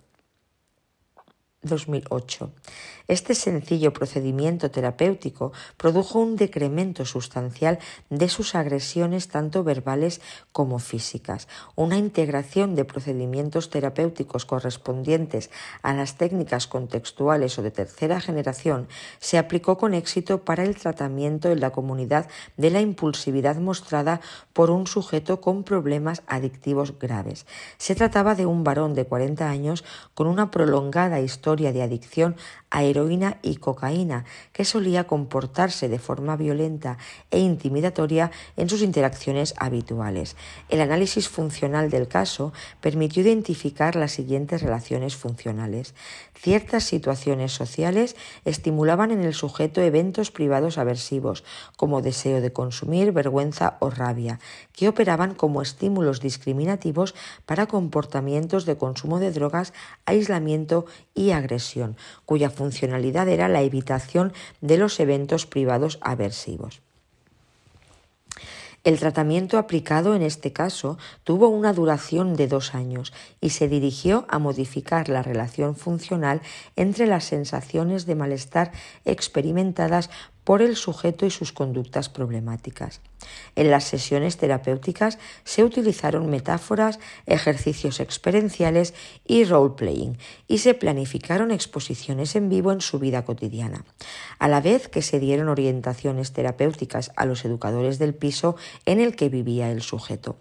[1.61, 2.51] 2008.
[3.09, 7.79] Este sencillo procedimiento terapéutico produjo un decremento sustancial
[8.11, 10.21] de sus agresiones tanto verbales
[10.53, 11.49] como físicas.
[11.75, 15.49] Una integración de procedimientos terapéuticos correspondientes
[15.81, 18.89] a las técnicas contextuales o de tercera generación
[19.21, 22.29] se aplicó con éxito para el tratamiento en la comunidad
[22.59, 24.21] de la impulsividad mostrada
[24.53, 27.47] por un sujeto con problemas adictivos graves.
[27.79, 29.83] Se trataba de un varón de 40 años
[30.13, 32.37] con una prolongada historia de adicción
[32.69, 32.98] a heroína
[33.43, 36.99] y cocaína, que solía comportarse de forma violenta
[37.31, 40.37] e intimidatoria en sus interacciones habituales.
[40.69, 45.95] El análisis funcional del caso permitió identificar las siguientes relaciones funcionales.
[46.35, 51.45] Ciertas situaciones sociales estimulaban en el sujeto eventos privados aversivos,
[51.77, 54.41] como deseo de consumir, vergüenza o rabia,
[54.73, 57.15] que operaban como estímulos discriminativos
[57.47, 59.73] para comportamientos de consumo de drogas,
[60.07, 62.51] aislamiento y agresión, cuya
[63.29, 66.81] era la evitación de los eventos privados aversivos.
[68.85, 74.25] El tratamiento aplicado en este caso tuvo una duración de dos años y se dirigió
[74.29, 76.41] a modificar la relación funcional
[76.77, 78.73] entre las sensaciones de malestar
[79.05, 80.11] experimentadas
[80.49, 83.03] por el sujeto y sus conductas problemáticas.
[83.55, 88.95] En las sesiones terapéuticas se utilizaron metáforas, ejercicios experienciales
[89.27, 93.85] y role-playing y se planificaron exposiciones en vivo en su vida cotidiana,
[94.39, 99.17] a la vez que se dieron orientaciones terapéuticas a los educadores del piso en el
[99.17, 100.37] que vivía el sujeto.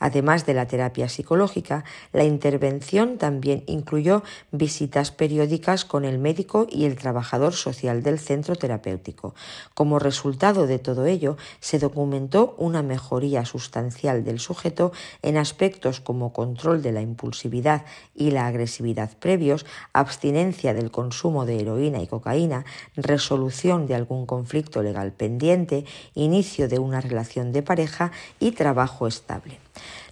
[0.00, 6.86] Además de la terapia psicológica, la intervención también incluyó visitas periódicas con el médico y
[6.86, 9.36] el trabajador social del centro terapéutico,
[9.74, 14.92] como resultado de todo ello, se documentó una mejoría sustancial del sujeto
[15.22, 17.84] en aspectos como control de la impulsividad
[18.14, 22.64] y la agresividad previos, abstinencia del consumo de heroína y cocaína,
[22.96, 25.84] resolución de algún conflicto legal pendiente,
[26.14, 29.58] inicio de una relación de pareja y trabajo estable.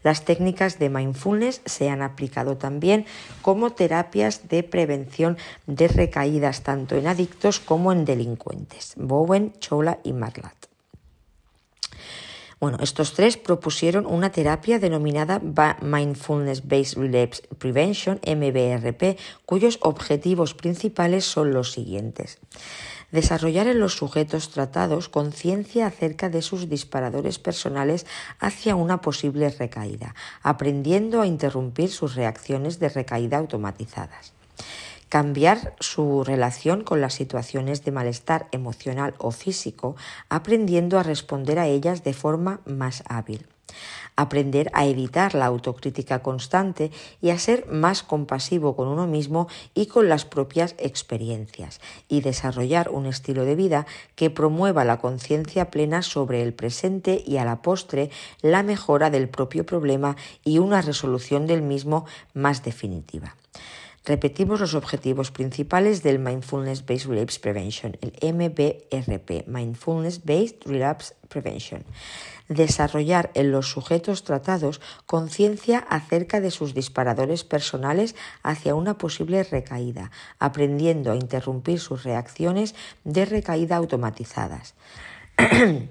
[0.03, 3.07] Las técnicas de mindfulness se han aplicado también
[3.43, 5.37] como terapias de prevención
[5.67, 8.95] de recaídas tanto en adictos como en delincuentes.
[8.97, 10.55] Bowen, Chola y Marlat.
[12.61, 15.41] Bueno, estos tres propusieron una terapia denominada
[15.81, 22.39] Mindfulness Based Relapse Prevention, MBRP, cuyos objetivos principales son los siguientes
[23.13, 28.07] desarrollar en los sujetos tratados conciencia acerca de sus disparadores personales
[28.39, 34.33] hacia una posible recaída, aprendiendo a interrumpir sus reacciones de recaída automatizadas.
[35.09, 39.97] Cambiar su relación con las situaciones de malestar emocional o físico,
[40.29, 43.47] aprendiendo a responder a ellas de forma más hábil
[44.16, 46.91] aprender a evitar la autocrítica constante
[47.21, 52.91] y a ser más compasivo con uno mismo y con las propias experiencias, y desarrollar
[52.91, 57.62] un estilo de vida que promueva la conciencia plena sobre el presente y a la
[57.62, 58.11] postre
[58.43, 63.37] la mejora del propio problema y una resolución del mismo más definitiva.
[64.07, 71.85] Repetimos los objetivos principales del Mindfulness Based Relapse Prevention, el MBRP, Mindfulness Based Relapse Prevention
[72.51, 80.11] desarrollar en los sujetos tratados conciencia acerca de sus disparadores personales hacia una posible recaída,
[80.39, 82.75] aprendiendo a interrumpir sus reacciones
[83.05, 84.75] de recaída automatizadas.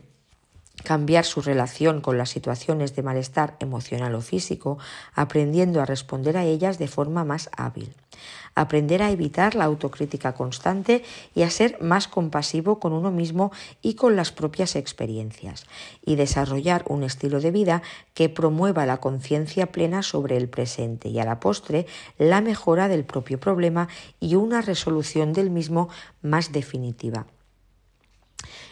[0.84, 4.78] cambiar su relación con las situaciones de malestar emocional o físico,
[5.14, 7.93] aprendiendo a responder a ellas de forma más hábil.
[8.55, 11.03] Aprender a evitar la autocrítica constante
[11.35, 15.65] y a ser más compasivo con uno mismo y con las propias experiencias.
[16.05, 17.81] Y desarrollar un estilo de vida
[18.13, 21.85] que promueva la conciencia plena sobre el presente y a la postre
[22.17, 23.87] la mejora del propio problema
[24.19, 25.89] y una resolución del mismo
[26.21, 27.25] más definitiva.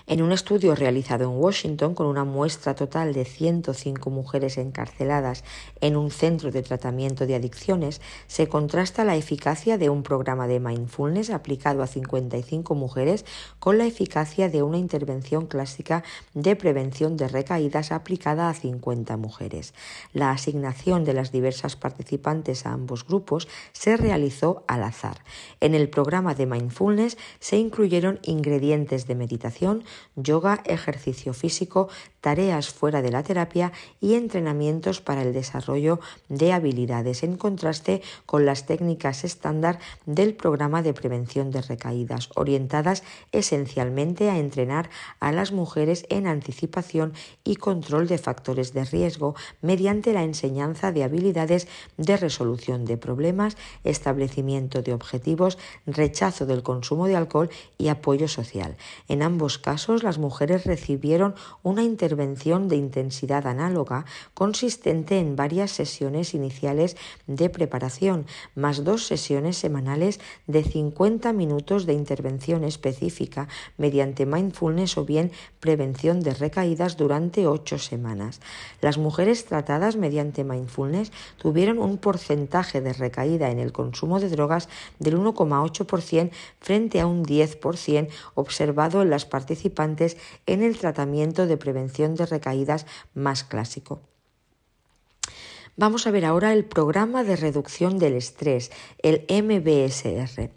[0.09, 5.43] En un estudio realizado en Washington con una muestra total de 105 mujeres encarceladas
[5.81, 10.61] en un centro de tratamiento de adicciones, se contrasta la eficacia de un programa de
[10.61, 13.25] mindfulness aplicado a 55 mujeres
[13.59, 19.73] con la eficacia de una intervención clásica de prevención de recaídas aplicada a 50 mujeres.
[20.13, 25.17] La asignación de las diversas participantes a ambos grupos se realizó al azar.
[25.59, 29.83] En el programa de mindfulness se incluyeron ingredientes de meditación,
[30.15, 31.89] yoga, ejercicio físico,
[32.21, 33.71] tareas fuera de la terapia
[34.01, 40.81] y entrenamientos para el desarrollo de habilidades, en contraste con las técnicas estándar del programa
[40.81, 44.89] de prevención de recaídas, orientadas esencialmente a entrenar
[45.19, 51.03] a las mujeres en anticipación y control de factores de riesgo mediante la enseñanza de
[51.03, 51.67] habilidades
[51.97, 58.75] de resolución de problemas, establecimiento de objetivos, rechazo del consumo de alcohol y apoyo social.
[59.07, 61.33] En ambos casos, las mujeres recibieron
[61.63, 69.57] una intervención de intensidad análoga consistente en varias sesiones iniciales de preparación, más dos sesiones
[69.57, 77.47] semanales de 50 minutos de intervención específica mediante mindfulness o bien prevención de recaídas durante
[77.47, 78.41] ocho semanas.
[78.81, 84.67] Las mujeres tratadas mediante mindfulness tuvieron un porcentaje de recaída en el consumo de drogas
[84.99, 89.76] del 1,8% frente a un 10% observado en las participantes
[90.45, 94.01] en el tratamiento de prevención de recaídas más clásico.
[95.79, 98.71] Vamos a ver ahora el programa de reducción del estrés,
[99.03, 100.49] el MBSR.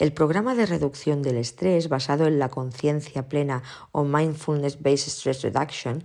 [0.00, 3.62] El programa de reducción del estrés, basado en la conciencia plena
[3.92, 6.02] o Mindfulness Based Stress Reduction,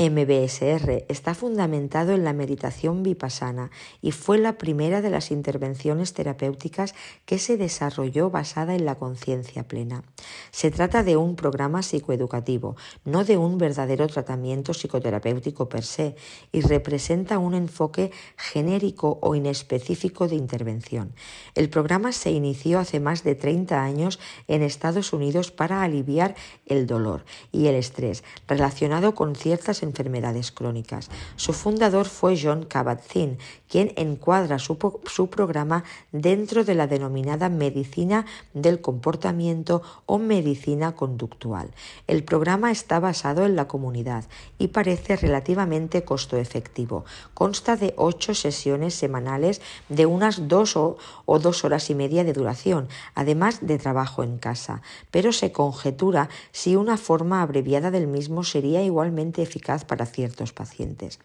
[0.00, 6.94] MBSR está fundamentado en la meditación vipassana y fue la primera de las intervenciones terapéuticas
[7.26, 10.04] que se desarrolló basada en la conciencia plena.
[10.52, 16.14] Se trata de un programa psicoeducativo, no de un verdadero tratamiento psicoterapéutico per se,
[16.52, 21.12] y representa un enfoque genérico o inespecífico de intervención.
[21.56, 26.36] El programa se inició hace más de 30 años en Estados Unidos para aliviar
[26.66, 31.10] el dolor y el estrés relacionado con ciertas enfermedades crónicas.
[31.36, 38.24] Su fundador fue John Kabat-Zinn, quien encuadra su, su, programa dentro de la denominada medicina
[38.54, 41.70] del comportamiento o medicina conductual.
[42.06, 44.24] El programa está basado en la comunidad
[44.58, 47.04] y parece relativamente costo efectivo.
[47.34, 52.32] Consta de ocho sesiones semanales de unas dos o, o dos horas y media de
[52.32, 58.44] duración, además de trabajo en casa, pero se conjetura si una forma abreviada del mismo
[58.44, 61.18] sería igualmente eficaz para ciertos pacientes.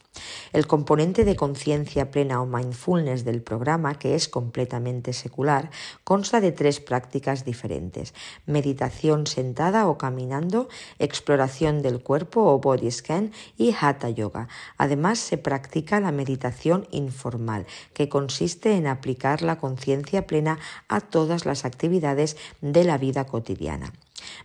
[0.52, 5.72] El componente de conciencia plena o mindfulness del programa, que es completamente secular,
[6.04, 8.14] consta de tres prácticas diferentes.
[8.46, 14.48] Meditación sentada o caminando, exploración del cuerpo o body scan y hatha yoga.
[14.78, 21.46] Además se practica la meditación informal, que consiste en aplicar la conciencia plena a todas
[21.46, 23.94] las actividades de la vida cotidiana.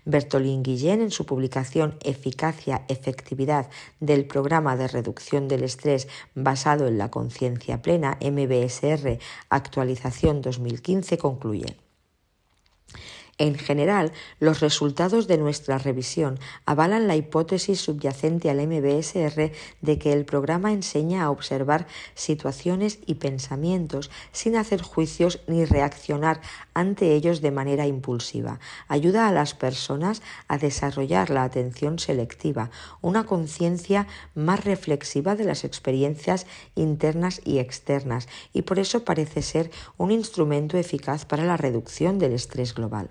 [0.05, 3.69] Bertolín Guillén, en su publicación Eficacia-Efectividad
[4.01, 9.19] del Programa de Reducción del Estrés basado en la conciencia plena, MBSR,
[9.51, 11.88] actualización 2015, concluye.
[13.39, 20.12] En general, los resultados de nuestra revisión avalan la hipótesis subyacente al MBSR de que
[20.12, 21.86] el programa enseña a observar
[22.16, 26.41] situaciones y pensamientos sin hacer juicios ni reaccionar
[26.74, 28.59] ante ellos de manera impulsiva.
[28.89, 32.70] Ayuda a las personas a desarrollar la atención selectiva,
[33.03, 39.70] una conciencia más reflexiva de las experiencias internas y externas, y por eso parece ser
[39.97, 43.11] un instrumento eficaz para la reducción del estrés global.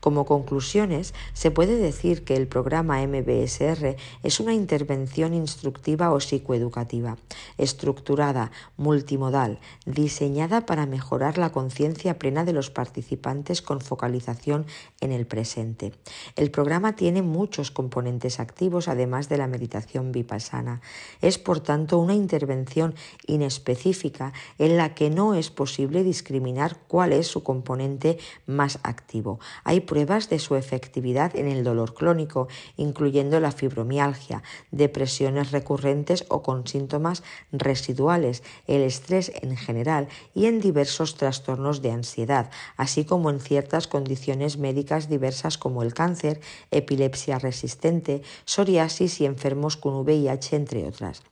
[0.00, 7.16] Como conclusiones, se puede decir que el programa MBSR es una intervención instructiva o psicoeducativa,
[7.56, 14.66] estructurada, multimodal, diseñada para mejorar la conciencia plena de los participantes con focalización
[15.00, 15.92] en el presente.
[16.36, 20.80] El programa tiene muchos componentes activos además de la meditación vipassana.
[21.20, 22.94] Es por tanto una intervención
[23.26, 29.80] inespecífica en la que no es posible discriminar cuál es su componente más activo hay
[29.88, 36.66] pruebas de su efectividad en el dolor crónico, incluyendo la fibromialgia, depresiones recurrentes o con
[36.66, 43.40] síntomas residuales, el estrés en general y en diversos trastornos de ansiedad, así como en
[43.40, 50.86] ciertas condiciones médicas diversas como el cáncer, epilepsia resistente, psoriasis y enfermos con VIH, entre
[50.86, 51.22] otras.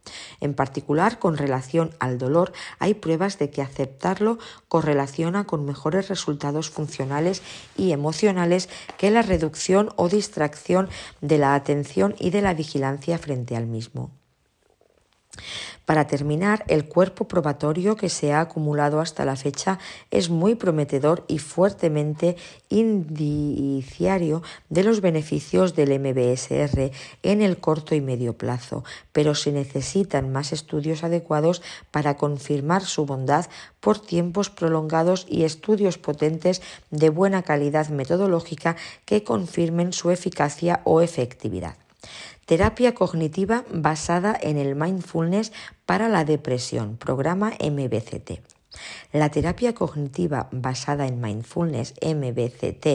[0.41, 4.39] En particular, con relación al dolor, hay pruebas de que aceptarlo
[4.69, 7.43] correlaciona con mejores resultados funcionales
[7.77, 8.46] y emocionales
[8.99, 10.89] que la reducción o distracción
[11.21, 14.11] de la atención y de la vigilancia frente al mismo.
[15.87, 19.79] Para terminar, el cuerpo probatorio que se ha acumulado hasta la fecha
[20.11, 22.37] es muy prometedor y fuertemente
[22.69, 26.91] indiciario de los beneficios del MBSR
[27.23, 28.83] en el corto y medio plazo,
[29.13, 31.63] pero se necesitan más estudios adecuados
[31.93, 33.47] para confirmar su bondad
[33.79, 38.75] por tiempos prolongados y estudios potentes de buena calidad metodológica
[39.05, 41.77] que confirmen su eficacia o efectividad.
[42.45, 45.53] Terapia cognitiva basada en el mindfulness
[45.85, 48.41] para la depresión, programa MBCT.
[49.13, 52.87] La terapia cognitiva basada en mindfulness, MBCT,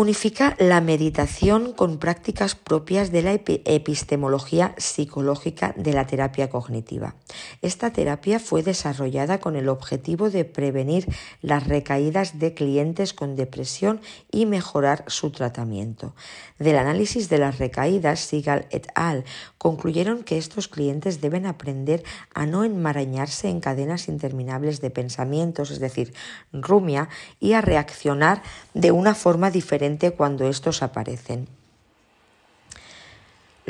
[0.00, 7.16] Unifica la meditación con prácticas propias de la epistemología psicológica de la terapia cognitiva.
[7.60, 11.06] Esta terapia fue desarrollada con el objetivo de prevenir
[11.42, 16.14] las recaídas de clientes con depresión y mejorar su tratamiento.
[16.58, 19.24] Del análisis de las recaídas, Sigal et al.
[19.58, 25.78] concluyeron que estos clientes deben aprender a no enmarañarse en cadenas interminables de pensamientos, es
[25.78, 26.14] decir,
[26.54, 28.42] rumia, y a reaccionar
[28.72, 31.48] de una forma diferente cuando estos aparecen.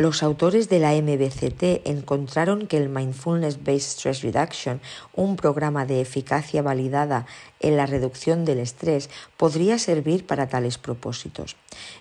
[0.01, 4.81] Los autores de la MBCT encontraron que el Mindfulness Based Stress Reduction,
[5.15, 7.27] un programa de eficacia validada
[7.59, 11.57] en la reducción del estrés, podría servir para tales propósitos.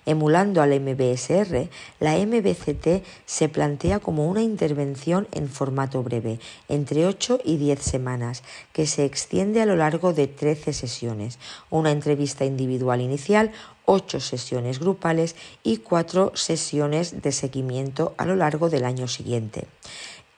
[0.06, 1.68] Emulando al MBSR,
[1.98, 8.44] la MBCT se plantea como una intervención en formato breve, entre 8 y 10 semanas,
[8.72, 13.52] que se extiende a lo largo de 13 sesiones, una entrevista individual inicial,
[13.92, 15.34] ocho sesiones grupales
[15.64, 19.66] y cuatro sesiones de seguimiento a lo largo del año siguiente.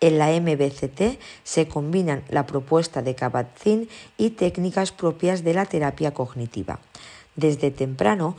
[0.01, 6.15] En la MBCT se combinan la propuesta de Kabat-Zinn y técnicas propias de la terapia
[6.15, 6.81] cognitiva.
[7.37, 8.39] Desde temprano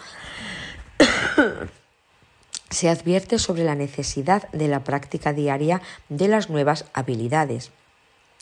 [2.71, 7.71] se advierte sobre la necesidad de la práctica diaria de las nuevas habilidades.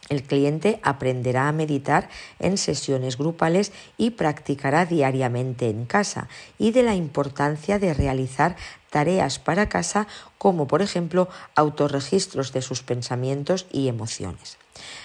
[0.10, 6.28] El cliente aprenderá a meditar en sesiones grupales y practicará diariamente en casa
[6.58, 8.56] y de la importancia de realizar
[8.90, 14.58] tareas para casa como por ejemplo autorregistros de sus pensamientos y emociones.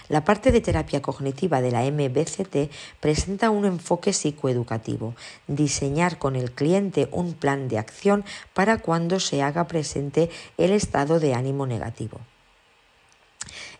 [0.09, 2.70] La parte de terapia cognitiva de la MBCT
[3.01, 5.14] presenta un enfoque psicoeducativo,
[5.47, 8.24] diseñar con el cliente un plan de acción
[8.55, 12.20] para cuando se haga presente el estado de ánimo negativo.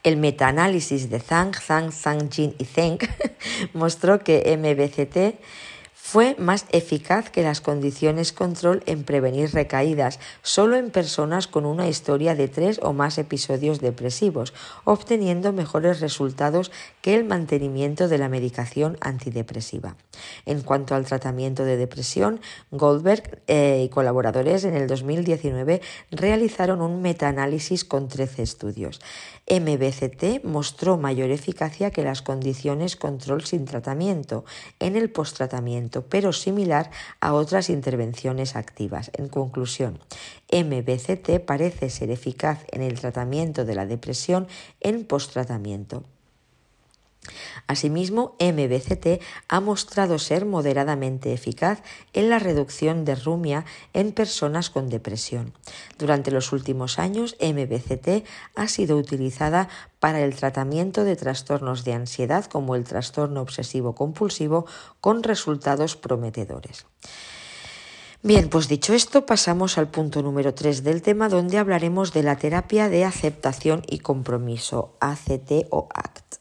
[0.07, 2.99] El metaanálisis de Zhang, Zhang, Zhang Jin y Zeng
[3.73, 5.43] mostró que MBCT
[6.09, 11.89] fue más eficaz que las condiciones control en prevenir recaídas solo en personas con una
[11.89, 14.55] historia de tres o más episodios depresivos,
[14.85, 16.71] obteniendo mejores resultados
[17.03, 19.97] que el mantenimiento de la medicación antidepresiva.
[20.45, 22.41] En cuanto al tratamiento de depresión,
[22.71, 25.83] Goldberg eh, y colaboradores en el 2019
[26.13, 29.01] realizaron un metaanálisis con 13 estudios.
[29.49, 34.45] MBCT mostró mayor eficacia que las condiciones control sin tratamiento
[34.81, 36.91] en el posttratamiento, pero similar
[37.21, 39.11] a otras intervenciones activas.
[39.15, 40.01] En conclusión,
[40.51, 44.49] MBCT parece ser eficaz en el tratamiento de la depresión
[44.81, 46.05] en posttratamiento.
[47.67, 54.89] Asimismo, MBCT ha mostrado ser moderadamente eficaz en la reducción de rumia en personas con
[54.89, 55.53] depresión.
[55.99, 59.69] Durante los últimos años, MBCT ha sido utilizada
[60.01, 64.67] para el tratamiento de trastornos de ansiedad como el trastorno obsesivo compulsivo
[65.01, 66.87] con resultados prometedores.
[68.23, 72.37] Bien, pues dicho esto, pasamos al punto número 3 del tema donde hablaremos de la
[72.37, 76.36] terapia de aceptación y compromiso, ACT o ACT.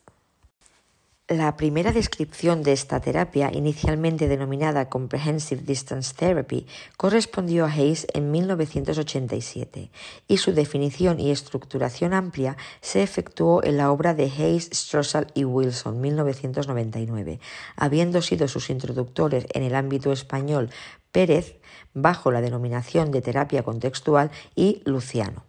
[1.28, 6.68] La primera descripción de esta terapia, inicialmente denominada Comprehensive Distance Therapy,
[6.98, 9.90] correspondió a Hayes en 1987
[10.28, 15.46] y su definición y estructuración amplia se efectuó en la obra de Hayes, Strossal y
[15.46, 17.40] Wilson 1999,
[17.76, 20.70] habiendo sido sus introductores en el ámbito español
[21.12, 21.60] Pérez,
[21.96, 25.44] bajo la denominación de terapia contextual, y Luciano.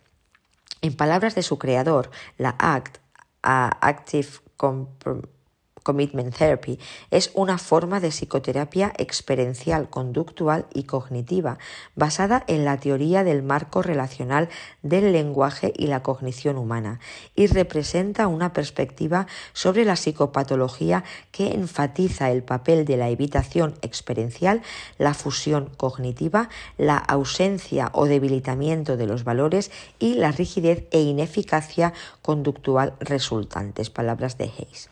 [0.80, 2.96] En palabras de su creador, la ACT,
[3.42, 4.28] Active
[5.86, 6.80] Commitment Therapy,
[7.12, 11.58] es una forma de psicoterapia experiencial, conductual y cognitiva,
[11.94, 14.48] basada en la teoría del marco relacional
[14.82, 16.98] del lenguaje y la cognición humana,
[17.36, 24.62] y representa una perspectiva sobre la psicopatología que enfatiza el papel de la evitación experiencial,
[24.98, 29.70] la fusión cognitiva, la ausencia o debilitamiento de los valores
[30.00, 33.88] y la rigidez e ineficacia conductual resultantes.
[33.88, 34.90] Palabras de Hayes.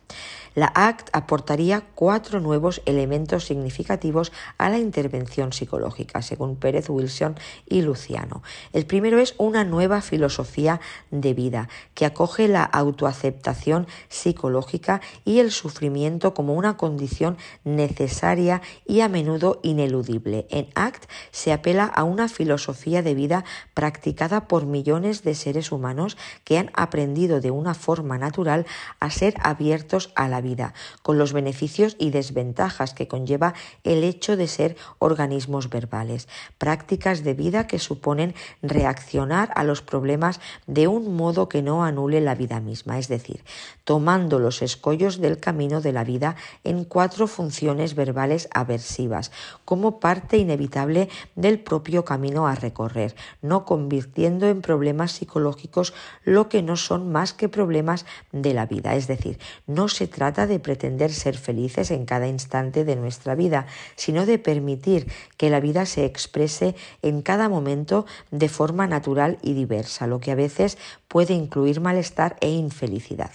[0.55, 7.35] La ACT aportaría cuatro nuevos elementos significativos a la intervención psicológica, según Pérez Wilson
[7.67, 8.43] y Luciano.
[8.73, 10.81] El primero es una nueva filosofía
[11.11, 19.01] de vida que acoge la autoaceptación psicológica y el sufrimiento como una condición necesaria y
[19.01, 20.47] a menudo ineludible.
[20.51, 23.45] En ACT se apela a una filosofía de vida
[23.75, 28.67] practicada por millones de seres humanos que han aprendido de una forma natural
[29.01, 34.37] a ser abiertos a la vida, con los beneficios y desventajas que conlleva el hecho
[34.37, 36.29] de ser organismos verbales,
[36.59, 40.39] prácticas de vida que suponen reaccionar a los problemas
[40.69, 43.43] de un modo que no anule la vida misma, es decir,
[43.83, 49.33] tomando los escollos del camino de la vida en cuatro funciones verbales aversivas,
[49.65, 56.63] como parte inevitable del propio camino a recorrer, no convirtiendo en problemas psicológicos lo que
[56.63, 61.13] no son más que problemas de la vida, es decir, no se trata de pretender
[61.13, 63.67] ser felices en cada instante de nuestra vida,
[63.97, 69.55] sino de permitir que la vida se exprese en cada momento de forma natural y
[69.55, 70.77] diversa, lo que a veces
[71.09, 73.31] puede incluir malestar e infelicidad.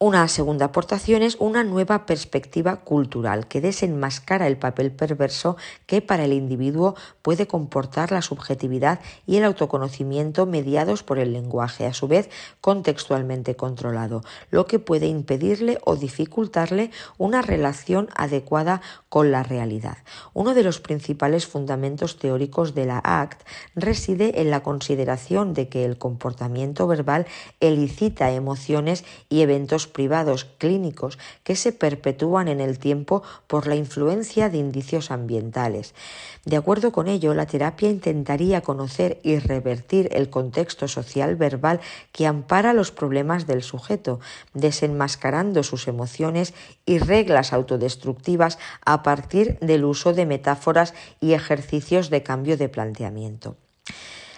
[0.00, 6.24] Una segunda aportación es una nueva perspectiva cultural que desenmascara el papel perverso que para
[6.24, 12.08] el individuo puede comportar la subjetividad y el autoconocimiento mediados por el lenguaje, a su
[12.08, 12.28] vez
[12.60, 19.98] contextualmente controlado, lo que puede impedirle o dificultarle una relación adecuada con la realidad.
[20.32, 25.84] Uno de los principales fundamentos teóricos de la ACT reside en la consideración de que
[25.84, 27.26] el comportamiento verbal
[27.60, 34.48] elicita emociones y eventos privados clínicos que se perpetúan en el tiempo por la influencia
[34.48, 35.94] de indicios ambientales.
[36.44, 41.80] De acuerdo con ello, la terapia intentaría conocer y revertir el contexto social verbal
[42.12, 44.20] que ampara los problemas del sujeto,
[44.52, 46.54] desenmascarando sus emociones
[46.86, 53.56] y reglas autodestructivas a partir del uso de metáforas y ejercicios de cambio de planteamiento.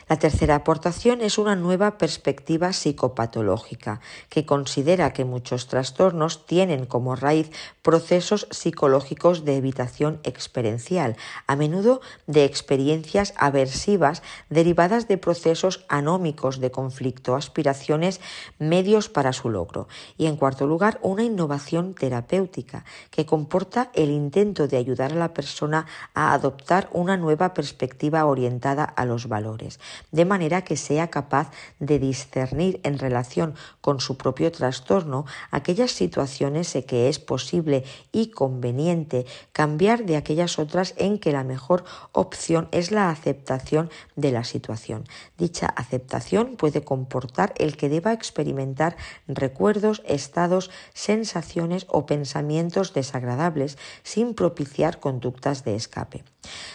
[0.09, 7.17] La tercera aportación es una nueva perspectiva psicopatológica que considera que muchos trastornos tienen como
[7.17, 7.51] raíz
[7.83, 11.17] procesos psicológicos de evitación experiencial,
[11.49, 18.21] a menudo de experiencias aversivas derivadas de procesos anómicos de conflicto, aspiraciones,
[18.61, 19.89] medios para su logro.
[20.17, 25.35] Y en cuarto lugar, una innovación terapéutica que comporta el intento de ayudar a la
[25.35, 29.81] persona a adoptar una nueva perspectiva orientada a los valores
[30.13, 36.75] de manera que sea capaz de discernir en relación con su propio trastorno aquellas situaciones
[36.75, 42.69] en que es posible y conveniente cambiar de aquellas otras en que la mejor opción
[42.73, 45.05] es la aceptación de la situación.
[45.37, 54.35] Dicha aceptación puede comportar el que deba experimentar recuerdos, estados, sensaciones o pensamientos desagradables sin
[54.35, 56.25] propiciar conductas de escape.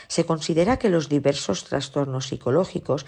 [0.08, 3.06] Se considera que los diversos trastornos psicológicos,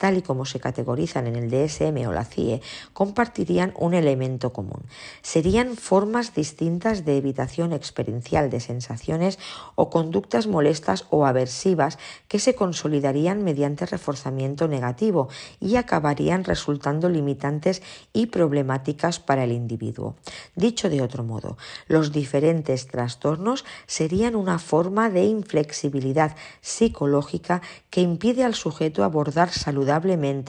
[0.00, 2.62] tal y como se categorizan en el DSM o la CIE,
[2.94, 4.82] compartirían un elemento común.
[5.20, 9.38] Serían formas distintas de evitación experiencial de sensaciones
[9.74, 11.98] o conductas molestas o aversivas
[12.28, 15.28] que se consolidarían mediante reforzamiento negativo
[15.60, 17.82] y acabarían resultando limitantes
[18.14, 20.16] y problemáticas para el individuo.
[20.56, 28.44] Dicho de otro modo, los diferentes trastornos serían una forma de inflexibilidad psicológica que impide
[28.44, 29.89] al sujeto abordar saludablemente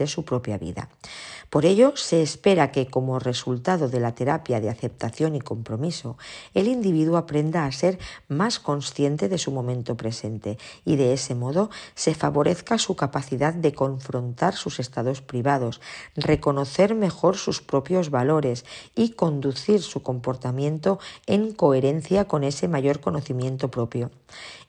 [0.08, 0.90] su propia vida.
[1.52, 6.18] Por ello, se espera que, como resultado de la terapia de aceptación y compromiso,
[6.54, 8.00] el individuo aprenda a ser
[8.30, 13.74] más consciente de su momento presente y de ese modo se favorezca su capacidad de
[13.74, 15.82] confrontar sus estados privados,
[16.16, 18.64] reconocer mejor sus propios valores
[18.96, 24.10] y conducir su comportamiento en coherencia con ese mayor conocimiento propio.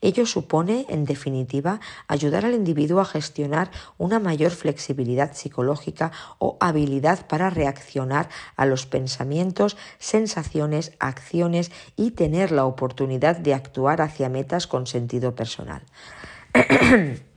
[0.01, 1.79] Ello supone, en definitiva,
[2.09, 6.72] ayudar al individuo a gestionar una mayor flexibilidad psicológica o habilidad
[7.27, 14.67] para reaccionar a los pensamientos, sensaciones, acciones y tener la oportunidad de actuar hacia metas
[14.67, 15.83] con sentido personal.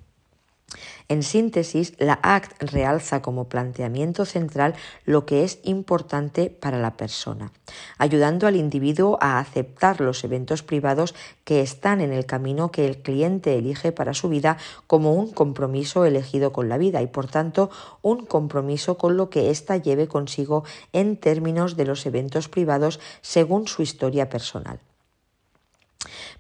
[1.09, 7.53] En síntesis, la ACT realza como planteamiento central lo que es importante para la persona,
[7.97, 12.99] ayudando al individuo a aceptar los eventos privados que están en el camino que el
[13.03, 14.57] cliente elige para su vida
[14.89, 17.71] como un compromiso elegido con la vida y, por tanto,
[18.03, 23.69] un compromiso con lo que ésta lleve consigo en términos de los eventos privados según
[23.69, 24.81] su historia personal.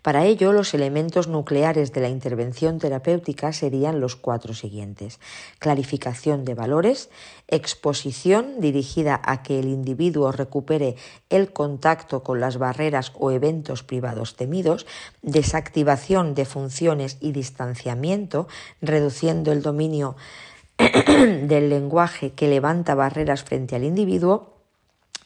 [0.07, 5.19] Para ello, los elementos nucleares de la intervención terapéutica serían los cuatro siguientes.
[5.59, 7.11] Clarificación de valores,
[7.49, 10.95] exposición dirigida a que el individuo recupere
[11.29, 14.87] el contacto con las barreras o eventos privados temidos,
[15.23, 18.47] desactivación de funciones y distanciamiento,
[18.81, 20.15] reduciendo el dominio
[20.79, 24.53] del lenguaje que levanta barreras frente al individuo,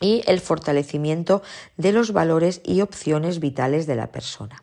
[0.03, 1.43] y el fortalecimiento
[1.77, 4.63] de los valores y opciones vitales de la persona.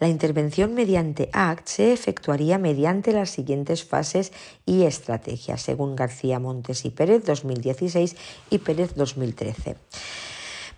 [0.00, 4.32] La intervención mediante ACT se efectuaría mediante las siguientes fases
[4.64, 8.16] y estrategias, según García Montes y Pérez 2016
[8.48, 9.76] y Pérez 2013.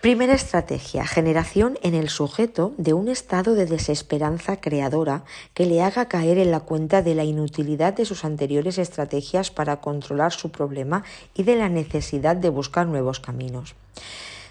[0.01, 5.23] Primera estrategia, generación en el sujeto de un estado de desesperanza creadora
[5.55, 9.81] que le haga caer en la cuenta de la inutilidad de sus anteriores estrategias para
[9.81, 11.05] controlar su problema
[11.37, 13.77] y de la necesidad de buscar nuevos caminos.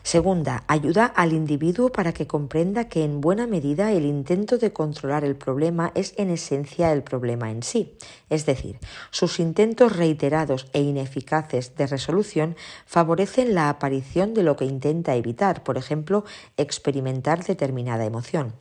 [0.04, 5.24] Segunda, ayuda al individuo para que comprenda que en buena medida el intento de controlar
[5.24, 7.96] el problema es en esencia el problema en sí.
[8.30, 8.80] Es decir,
[9.12, 12.56] sus intentos reiterados e ineficaces de resolución
[12.88, 16.26] favorecen la aparición de lo que intenta evitar, por ejemplo,
[16.58, 18.54] experimentar determinada emoción.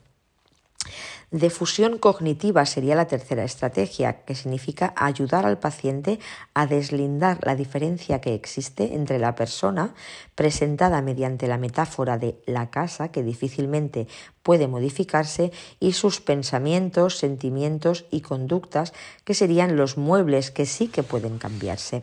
[1.31, 6.19] De fusión cognitiva sería la tercera estrategia, que significa ayudar al paciente
[6.55, 9.95] a deslindar la diferencia que existe entre la persona,
[10.35, 14.09] presentada mediante la metáfora de la casa, que difícilmente
[14.43, 21.05] puede modificarse, y sus pensamientos, sentimientos y conductas, que serían los muebles que sí que
[21.05, 22.03] pueden cambiarse.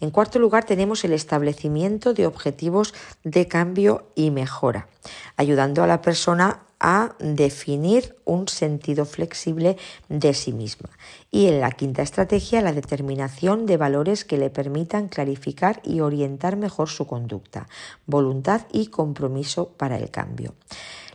[0.00, 2.92] En cuarto lugar, tenemos el establecimiento de objetivos
[3.22, 4.88] de cambio y mejora,
[5.36, 9.76] ayudando a la persona a definir un sentido flexible
[10.08, 10.90] de sí misma.
[11.30, 16.56] Y en la quinta estrategia, la determinación de valores que le permitan clarificar y orientar
[16.56, 17.68] mejor su conducta,
[18.06, 20.54] voluntad y compromiso para el cambio.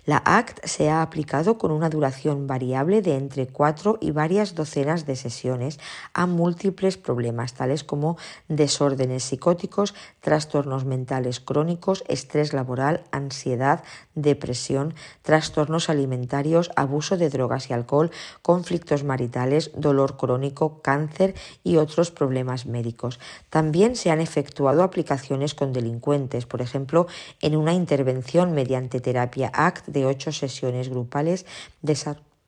[0.06, 5.06] La ACT se ha aplicado con una duración variable de entre cuatro y varias docenas
[5.06, 5.80] de sesiones
[6.14, 8.18] a múltiples problemas, tales como
[8.50, 13.82] desórdenes psicóticos, trastornos mentales crónicos, estrés laboral, ansiedad,
[14.14, 21.34] depresión, trastornos alimentarios, abuso de drogas y alcohol, conflictos maritales, dolor crónico, cáncer
[21.64, 23.22] y otros problemas médicos.
[23.50, 27.08] También se han efectuado aplicaciones con delincuentes, por ejemplo,
[27.42, 31.46] en una intervención mediante terapia ACT de ocho sesiones grupales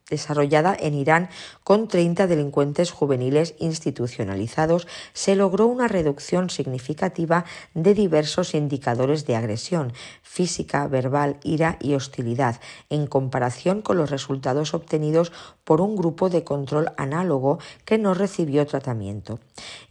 [0.09, 1.29] desarrollada en Irán
[1.63, 9.93] con 30 delincuentes juveniles institucionalizados, se logró una reducción significativa de diversos indicadores de agresión
[10.21, 15.31] física, verbal, ira y hostilidad, en comparación con los resultados obtenidos
[15.63, 19.39] por un grupo de control análogo que no recibió tratamiento.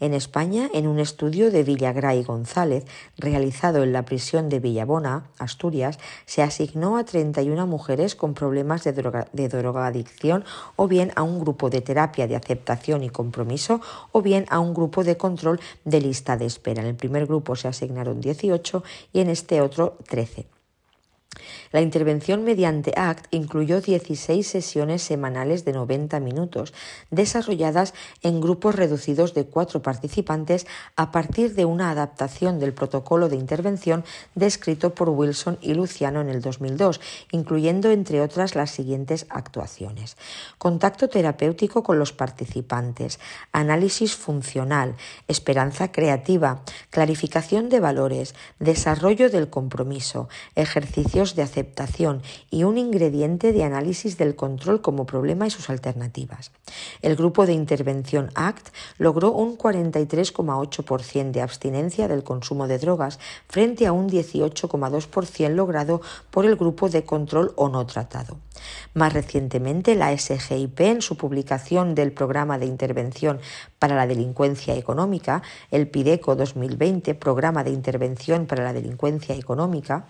[0.01, 2.85] En España, en un estudio de Villagra y González,
[3.17, 8.93] realizado en la prisión de Villabona, Asturias, se asignó a 31 mujeres con problemas de,
[9.33, 10.04] de drogadicción
[10.77, 13.81] o bien a un grupo de terapia de aceptación y compromiso
[14.13, 16.83] o bien a un grupo de control de lista de espera.
[16.83, 18.83] En el primer grupo se asignaron 18
[19.13, 20.54] y en este otro 13.
[21.75, 26.73] La intervención mediante ACT incluyó 16 sesiones semanales de 90 minutos,
[27.11, 33.35] desarrolladas en grupos reducidos de cuatro participantes a partir de una adaptación del protocolo de
[33.35, 34.05] intervención
[34.37, 37.01] descrito por Wilson y Luciano en el 2002,
[37.33, 40.17] incluyendo entre otras las siguientes actuaciones.
[40.59, 43.19] Contacto terapéutico con los participantes,
[43.51, 44.95] análisis funcional,
[45.27, 51.64] esperanza creativa, clarificación de valores, desarrollo del compromiso, ejercicios de aceptación
[52.51, 56.53] y un ingrediente de análisis del control como problema y sus alternativas.
[57.03, 63.87] El grupo de intervención ACT logró un 43,8% de abstinencia del consumo de drogas frente
[63.87, 66.01] a un 18,2% logrado
[66.31, 68.39] por el grupo de control o no tratado.
[68.95, 73.41] Más recientemente, la SGIP, en su publicación del Programa de Intervención
[73.79, 80.07] para la Delincuencia Económica, el PIDECO 2020, Programa de Intervención para la Delincuencia Económica,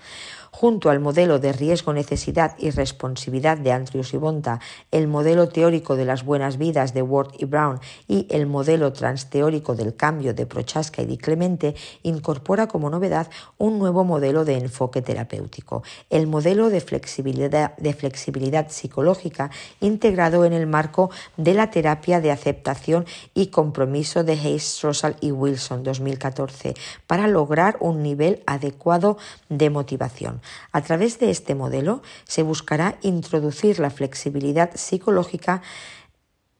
[0.56, 4.60] Junto al modelo de riesgo, necesidad y responsividad de Andrews y Bonta,
[4.92, 9.74] el modelo teórico de las buenas vidas de Ward y Brown y el modelo transteórico
[9.74, 11.74] del cambio de Prochaska y Di Clemente,
[12.04, 13.28] incorpora como novedad
[13.58, 19.50] un nuevo modelo de enfoque terapéutico, el modelo de flexibilidad, de flexibilidad psicológica
[19.80, 25.32] integrado en el marco de la terapia de aceptación y compromiso de Hayes, Rosal y
[25.32, 26.74] Wilson 2014
[27.08, 30.43] para lograr un nivel adecuado de motivación.
[30.72, 35.62] A través de este modelo se buscará introducir la flexibilidad psicológica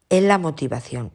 [0.09, 1.13] en la motivación.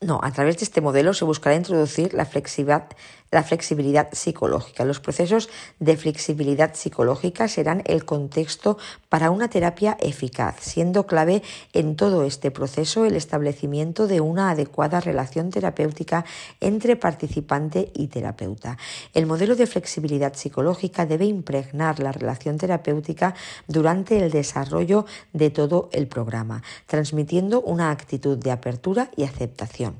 [0.00, 2.88] No, a través de este modelo se buscará introducir la flexibilidad
[3.32, 4.84] la flexibilidad psicológica.
[4.84, 5.48] Los procesos
[5.80, 8.78] de flexibilidad psicológica serán el contexto
[9.08, 15.00] para una terapia eficaz, siendo clave en todo este proceso el establecimiento de una adecuada
[15.00, 16.24] relación terapéutica
[16.60, 18.76] entre participante y terapeuta.
[19.14, 23.34] El modelo de flexibilidad psicológica debe impregnar la relación terapéutica
[23.66, 29.96] durante el desarrollo de todo el programa, transmitiendo una actitud de apertura y aceptación.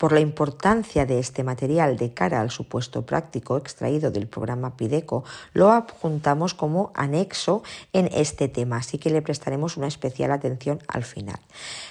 [0.00, 5.24] Por la importancia de este material de cara al supuesto práctico extraído del programa Pideco,
[5.52, 11.04] lo adjuntamos como anexo en este tema, así que le prestaremos una especial atención al
[11.04, 11.38] final.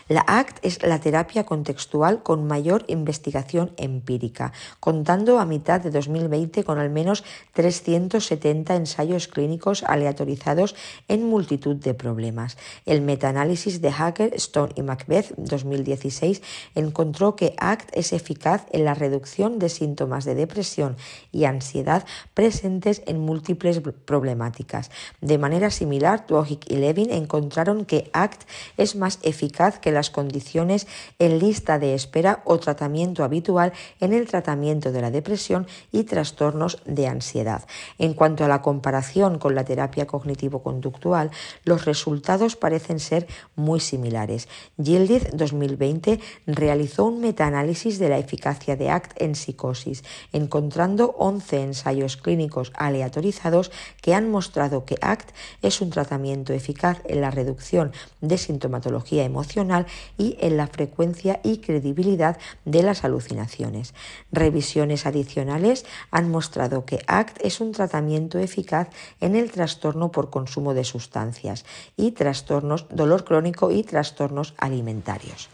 [0.07, 6.63] La ACT es la terapia contextual con mayor investigación empírica, contando a mitad de 2020
[6.63, 10.75] con al menos 370 ensayos clínicos aleatorizados
[11.09, 12.57] en multitud de problemas.
[12.87, 16.41] El metaanálisis de Hacker, Stone y Macbeth 2016
[16.73, 20.97] encontró que ACT es eficaz en la reducción de síntomas de depresión
[21.31, 24.91] y ansiedad presentes en múltiples problemáticas.
[25.21, 28.43] De manera similar, Tuojic y Levin encontraron que ACT
[28.77, 30.87] es más eficaz que las condiciones
[31.19, 36.81] en lista de espera o tratamiento habitual en el tratamiento de la depresión y trastornos
[36.85, 37.65] de ansiedad.
[37.97, 41.31] En cuanto a la comparación con la terapia cognitivo-conductual,
[41.63, 44.47] los resultados parecen ser muy similares.
[44.77, 52.17] Yildiz 2020 realizó un metaanálisis de la eficacia de ACT en psicosis, encontrando 11 ensayos
[52.17, 53.71] clínicos aleatorizados
[54.01, 55.31] que han mostrado que ACT
[55.61, 59.87] es un tratamiento eficaz en la reducción de sintomatología emocional
[60.17, 63.93] y en la frecuencia y credibilidad de las alucinaciones.
[64.31, 68.89] Revisiones adicionales han mostrado que ACT es un tratamiento eficaz
[69.21, 71.65] en el trastorno por consumo de sustancias
[71.97, 75.49] y trastornos, dolor crónico y trastornos alimentarios.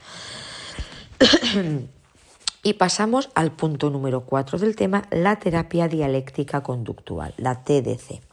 [2.67, 8.23] Y pasamos al punto número 4 del tema, la terapia dialéctica conductual, la TDC.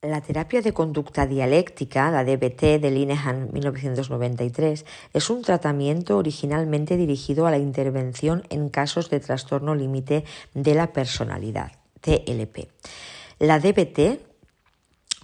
[0.00, 7.46] La terapia de conducta dialéctica, la DBT de Linehan 1993, es un tratamiento originalmente dirigido
[7.46, 12.70] a la intervención en casos de trastorno límite de la personalidad, TLP.
[13.40, 14.33] La DBT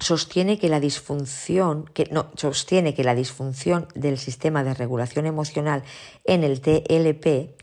[0.00, 5.84] sostiene que la disfunción, que, no, sostiene que la disfunción del sistema de regulación emocional
[6.24, 7.54] en el TLP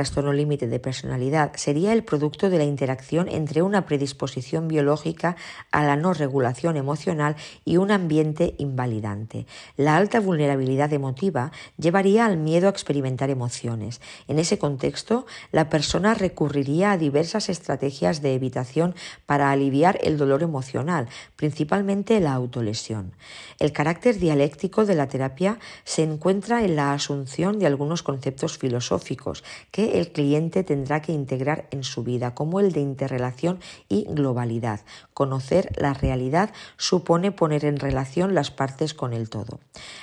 [0.00, 5.36] trastorno límite de personalidad, sería el producto de la interacción entre una predisposición biológica
[5.72, 7.36] a la no regulación emocional
[7.66, 9.44] y un ambiente invalidante.
[9.76, 14.00] La alta vulnerabilidad emotiva llevaría al miedo a experimentar emociones.
[14.26, 18.94] En ese contexto, la persona recurriría a diversas estrategias de evitación
[19.26, 23.12] para aliviar el dolor emocional, principalmente la autolesión.
[23.58, 29.44] El carácter dialéctico de la terapia se encuentra en la asunción de algunos conceptos filosóficos
[29.70, 34.80] que el cliente tendrá que integrar en su vida, como el de interrelación y globalidad.
[35.20, 36.48] Conocer la realidad
[36.78, 39.60] supone poner en relación las partes con el todo.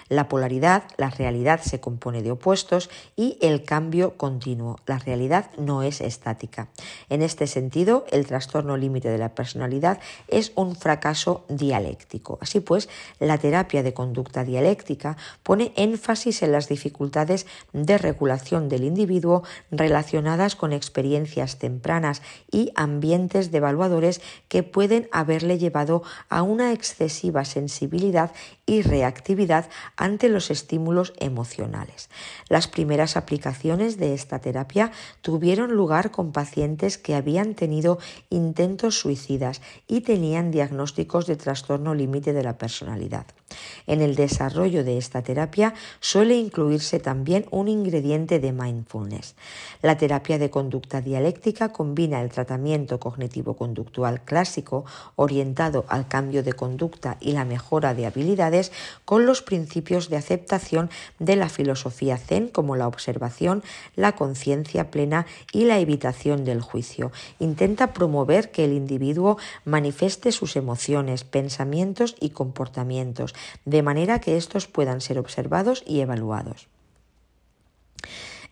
[0.09, 4.77] La polaridad, la realidad se compone de opuestos y el cambio continuo.
[4.85, 6.67] La realidad no es estática.
[7.09, 12.37] En este sentido, el trastorno límite de la personalidad es un fracaso dialéctico.
[12.39, 12.87] Así pues,
[13.19, 19.41] la terapia de conducta dialéctica pone énfasis en las dificultades de regulación del individuo
[19.71, 28.31] relacionadas con experiencias tempranas y ambientes devaluadores que pueden haberle llevado a una excesiva sensibilidad
[28.67, 32.09] y reactividad ante los estímulos emocionales.
[32.49, 34.91] Las primeras aplicaciones de esta terapia
[35.21, 37.97] tuvieron lugar con pacientes que habían tenido
[38.29, 43.25] intentos suicidas y tenían diagnósticos de trastorno límite de la personalidad.
[43.87, 49.35] En el desarrollo de esta terapia suele incluirse también un ingrediente de mindfulness.
[49.81, 54.83] La terapia de conducta dialéctica combina el tratamiento cognitivo-conductual clásico
[55.15, 58.56] orientado al cambio de conducta y la mejora de habilidades
[59.05, 60.89] con los principios de aceptación
[61.19, 63.63] de la filosofía zen como la observación,
[63.95, 67.11] la conciencia plena y la evitación del juicio.
[67.39, 73.33] Intenta promover que el individuo manifieste sus emociones, pensamientos y comportamientos,
[73.65, 76.67] de manera que estos puedan ser observados y evaluados.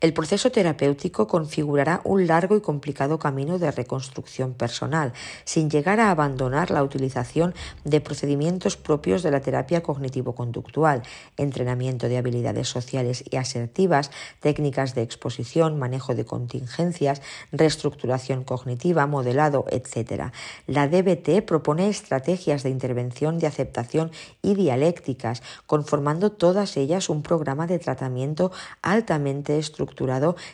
[0.06, 5.14] El proceso terapéutico configurará un largo y complicado camino de reconstrucción personal,
[5.46, 11.02] sin llegar a abandonar la utilización de procedimientos propios de la terapia cognitivo-conductual,
[11.38, 19.66] entrenamiento de habilidades sociales y asertivas, técnicas de exposición, manejo de contingencias, reestructuración cognitiva, modelado,
[19.72, 20.26] etc.
[20.68, 24.12] La DBT propone estrategias de intervención de aceptación
[24.44, 28.52] y dialécticas, conformando todas ellas un programa de tratamiento
[28.84, 29.95] altamente estructurado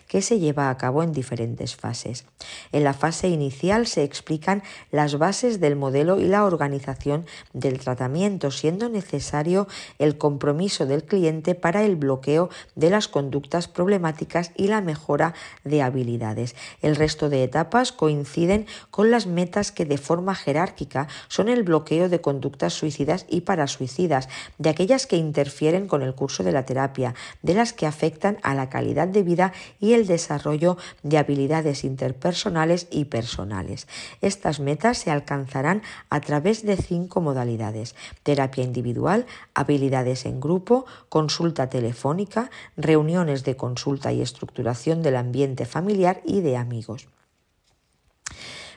[0.08, 2.26] que se lleva a cabo en diferentes fases.
[2.72, 8.52] En la fase inicial se explican las bases del modelo y la organización del tratamiento,
[8.52, 9.68] siendo necesario
[10.00, 15.34] el compromiso del cliente para el bloqueo de las conductas problemáticas y la mejora
[15.64, 16.56] de habilidades.
[16.82, 22.10] El resto de etapas coinciden con las metas que de forma jerárquica son el bloqueo
[22.10, 27.16] de conductas suicidas y parasuicidas, de aquellas que interfieren con el curso de la terapia,
[27.42, 32.88] de las que afectan a la calidad de vida y el desarrollo de habilidades interpersonales
[32.92, 33.88] y personales.
[34.22, 37.96] Estas metas se alcanzarán a través de cinco modalidades.
[38.24, 46.22] Terapia individual, habilidades en grupo, consulta telefónica, reuniones de consulta y estructuración del ambiente familiar
[46.26, 47.08] y de amigos.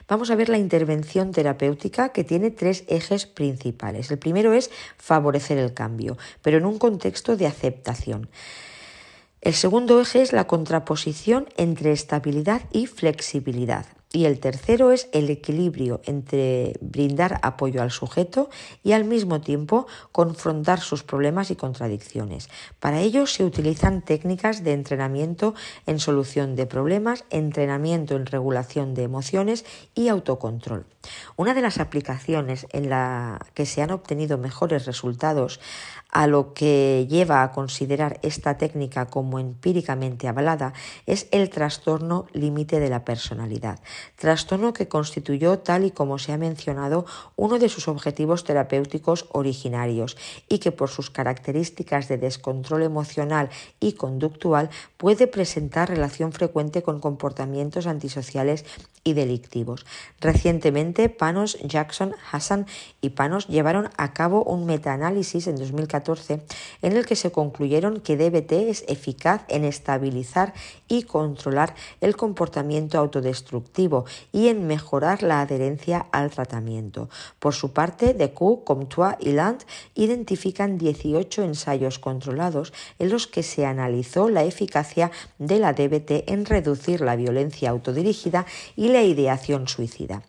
[0.07, 4.11] Vamos a ver la intervención terapéutica que tiene tres ejes principales.
[4.11, 8.29] El primero es favorecer el cambio, pero en un contexto de aceptación.
[9.45, 13.85] El segundo eje es la contraposición entre estabilidad y flexibilidad.
[14.11, 18.49] Y el tercero es el equilibrio entre brindar apoyo al sujeto
[18.81, 22.49] y al mismo tiempo confrontar sus problemas y contradicciones.
[22.79, 25.53] Para ello se utilizan técnicas de entrenamiento
[25.85, 30.87] en solución de problemas, entrenamiento en regulación de emociones y autocontrol.
[31.35, 35.59] Una de las aplicaciones en la que se han obtenido mejores resultados
[36.15, 40.71] a lo que lleva a considerar esta técnica como empíricamente avalada
[41.05, 43.81] es el trastorno límite de la personalidad,
[44.15, 47.05] trastorno que constituyó, tal y como se ha mencionado,
[47.35, 50.15] uno de sus objetivos terapéuticos originarios
[50.47, 53.49] y que por sus características de descontrol emocional
[53.81, 58.63] y conductual puede presentar relación frecuente con comportamientos antisociales
[59.03, 59.85] y delictivos.
[60.21, 62.67] Recientemente, Panos, Jackson, Hassan
[63.01, 66.04] y Panos llevaron a cabo un metaanálisis en 2014
[66.81, 70.53] en el que se concluyeron que DBT es eficaz en estabilizar
[70.87, 77.09] y controlar el comportamiento autodestructivo y en mejorar la adherencia al tratamiento.
[77.39, 79.63] Por su parte, Decoux, Comtois y Land
[79.95, 86.45] identifican 18 ensayos controlados en los que se analizó la eficacia de la DBT en
[86.45, 88.45] reducir la violencia autodirigida
[88.75, 90.23] y la ideación suicida.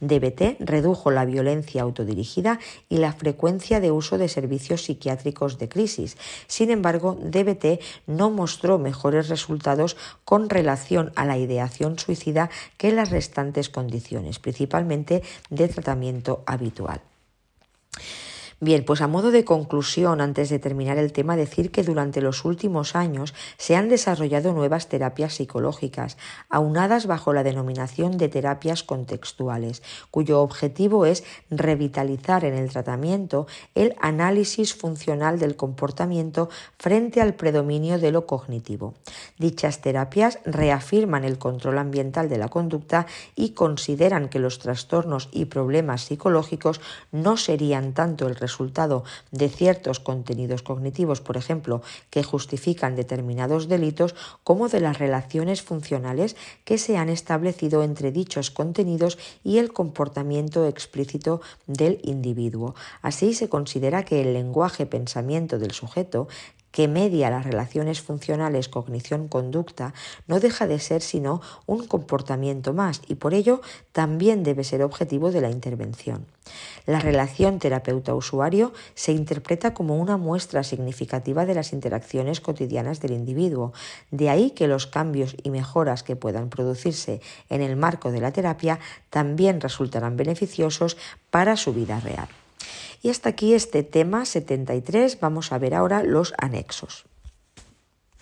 [0.00, 2.58] DBT redujo la violencia autodirigida
[2.88, 5.11] y la frecuencia de uso de servicios psiquiátricos
[5.58, 6.16] de crisis.
[6.46, 13.10] Sin embargo, DBT no mostró mejores resultados con relación a la ideación suicida que las
[13.10, 17.00] restantes condiciones, principalmente de tratamiento habitual.
[18.64, 22.44] Bien, pues a modo de conclusión, antes de terminar el tema, decir que durante los
[22.44, 26.16] últimos años se han desarrollado nuevas terapias psicológicas,
[26.48, 29.82] aunadas bajo la denominación de terapias contextuales,
[30.12, 36.48] cuyo objetivo es revitalizar en el tratamiento el análisis funcional del comportamiento
[36.78, 38.94] frente al predominio de lo cognitivo.
[39.40, 45.46] Dichas terapias reafirman el control ambiental de la conducta y consideran que los trastornos y
[45.46, 51.80] problemas psicológicos no serían tanto el resultado resultado de ciertos contenidos cognitivos, por ejemplo,
[52.10, 58.50] que justifican determinados delitos, como de las relaciones funcionales que se han establecido entre dichos
[58.50, 62.74] contenidos y el comportamiento explícito del individuo.
[63.00, 66.28] Así se considera que el lenguaje-pensamiento del sujeto
[66.72, 69.94] que media las relaciones funcionales cognición-conducta,
[70.26, 73.60] no deja de ser sino un comportamiento más y por ello
[73.92, 76.26] también debe ser objetivo de la intervención.
[76.86, 83.72] La relación terapeuta-usuario se interpreta como una muestra significativa de las interacciones cotidianas del individuo,
[84.10, 88.32] de ahí que los cambios y mejoras que puedan producirse en el marco de la
[88.32, 90.96] terapia también resultarán beneficiosos
[91.30, 92.28] para su vida real.
[93.02, 95.18] Y hasta aquí este tema 73.
[95.20, 97.04] Vamos a ver ahora los anexos.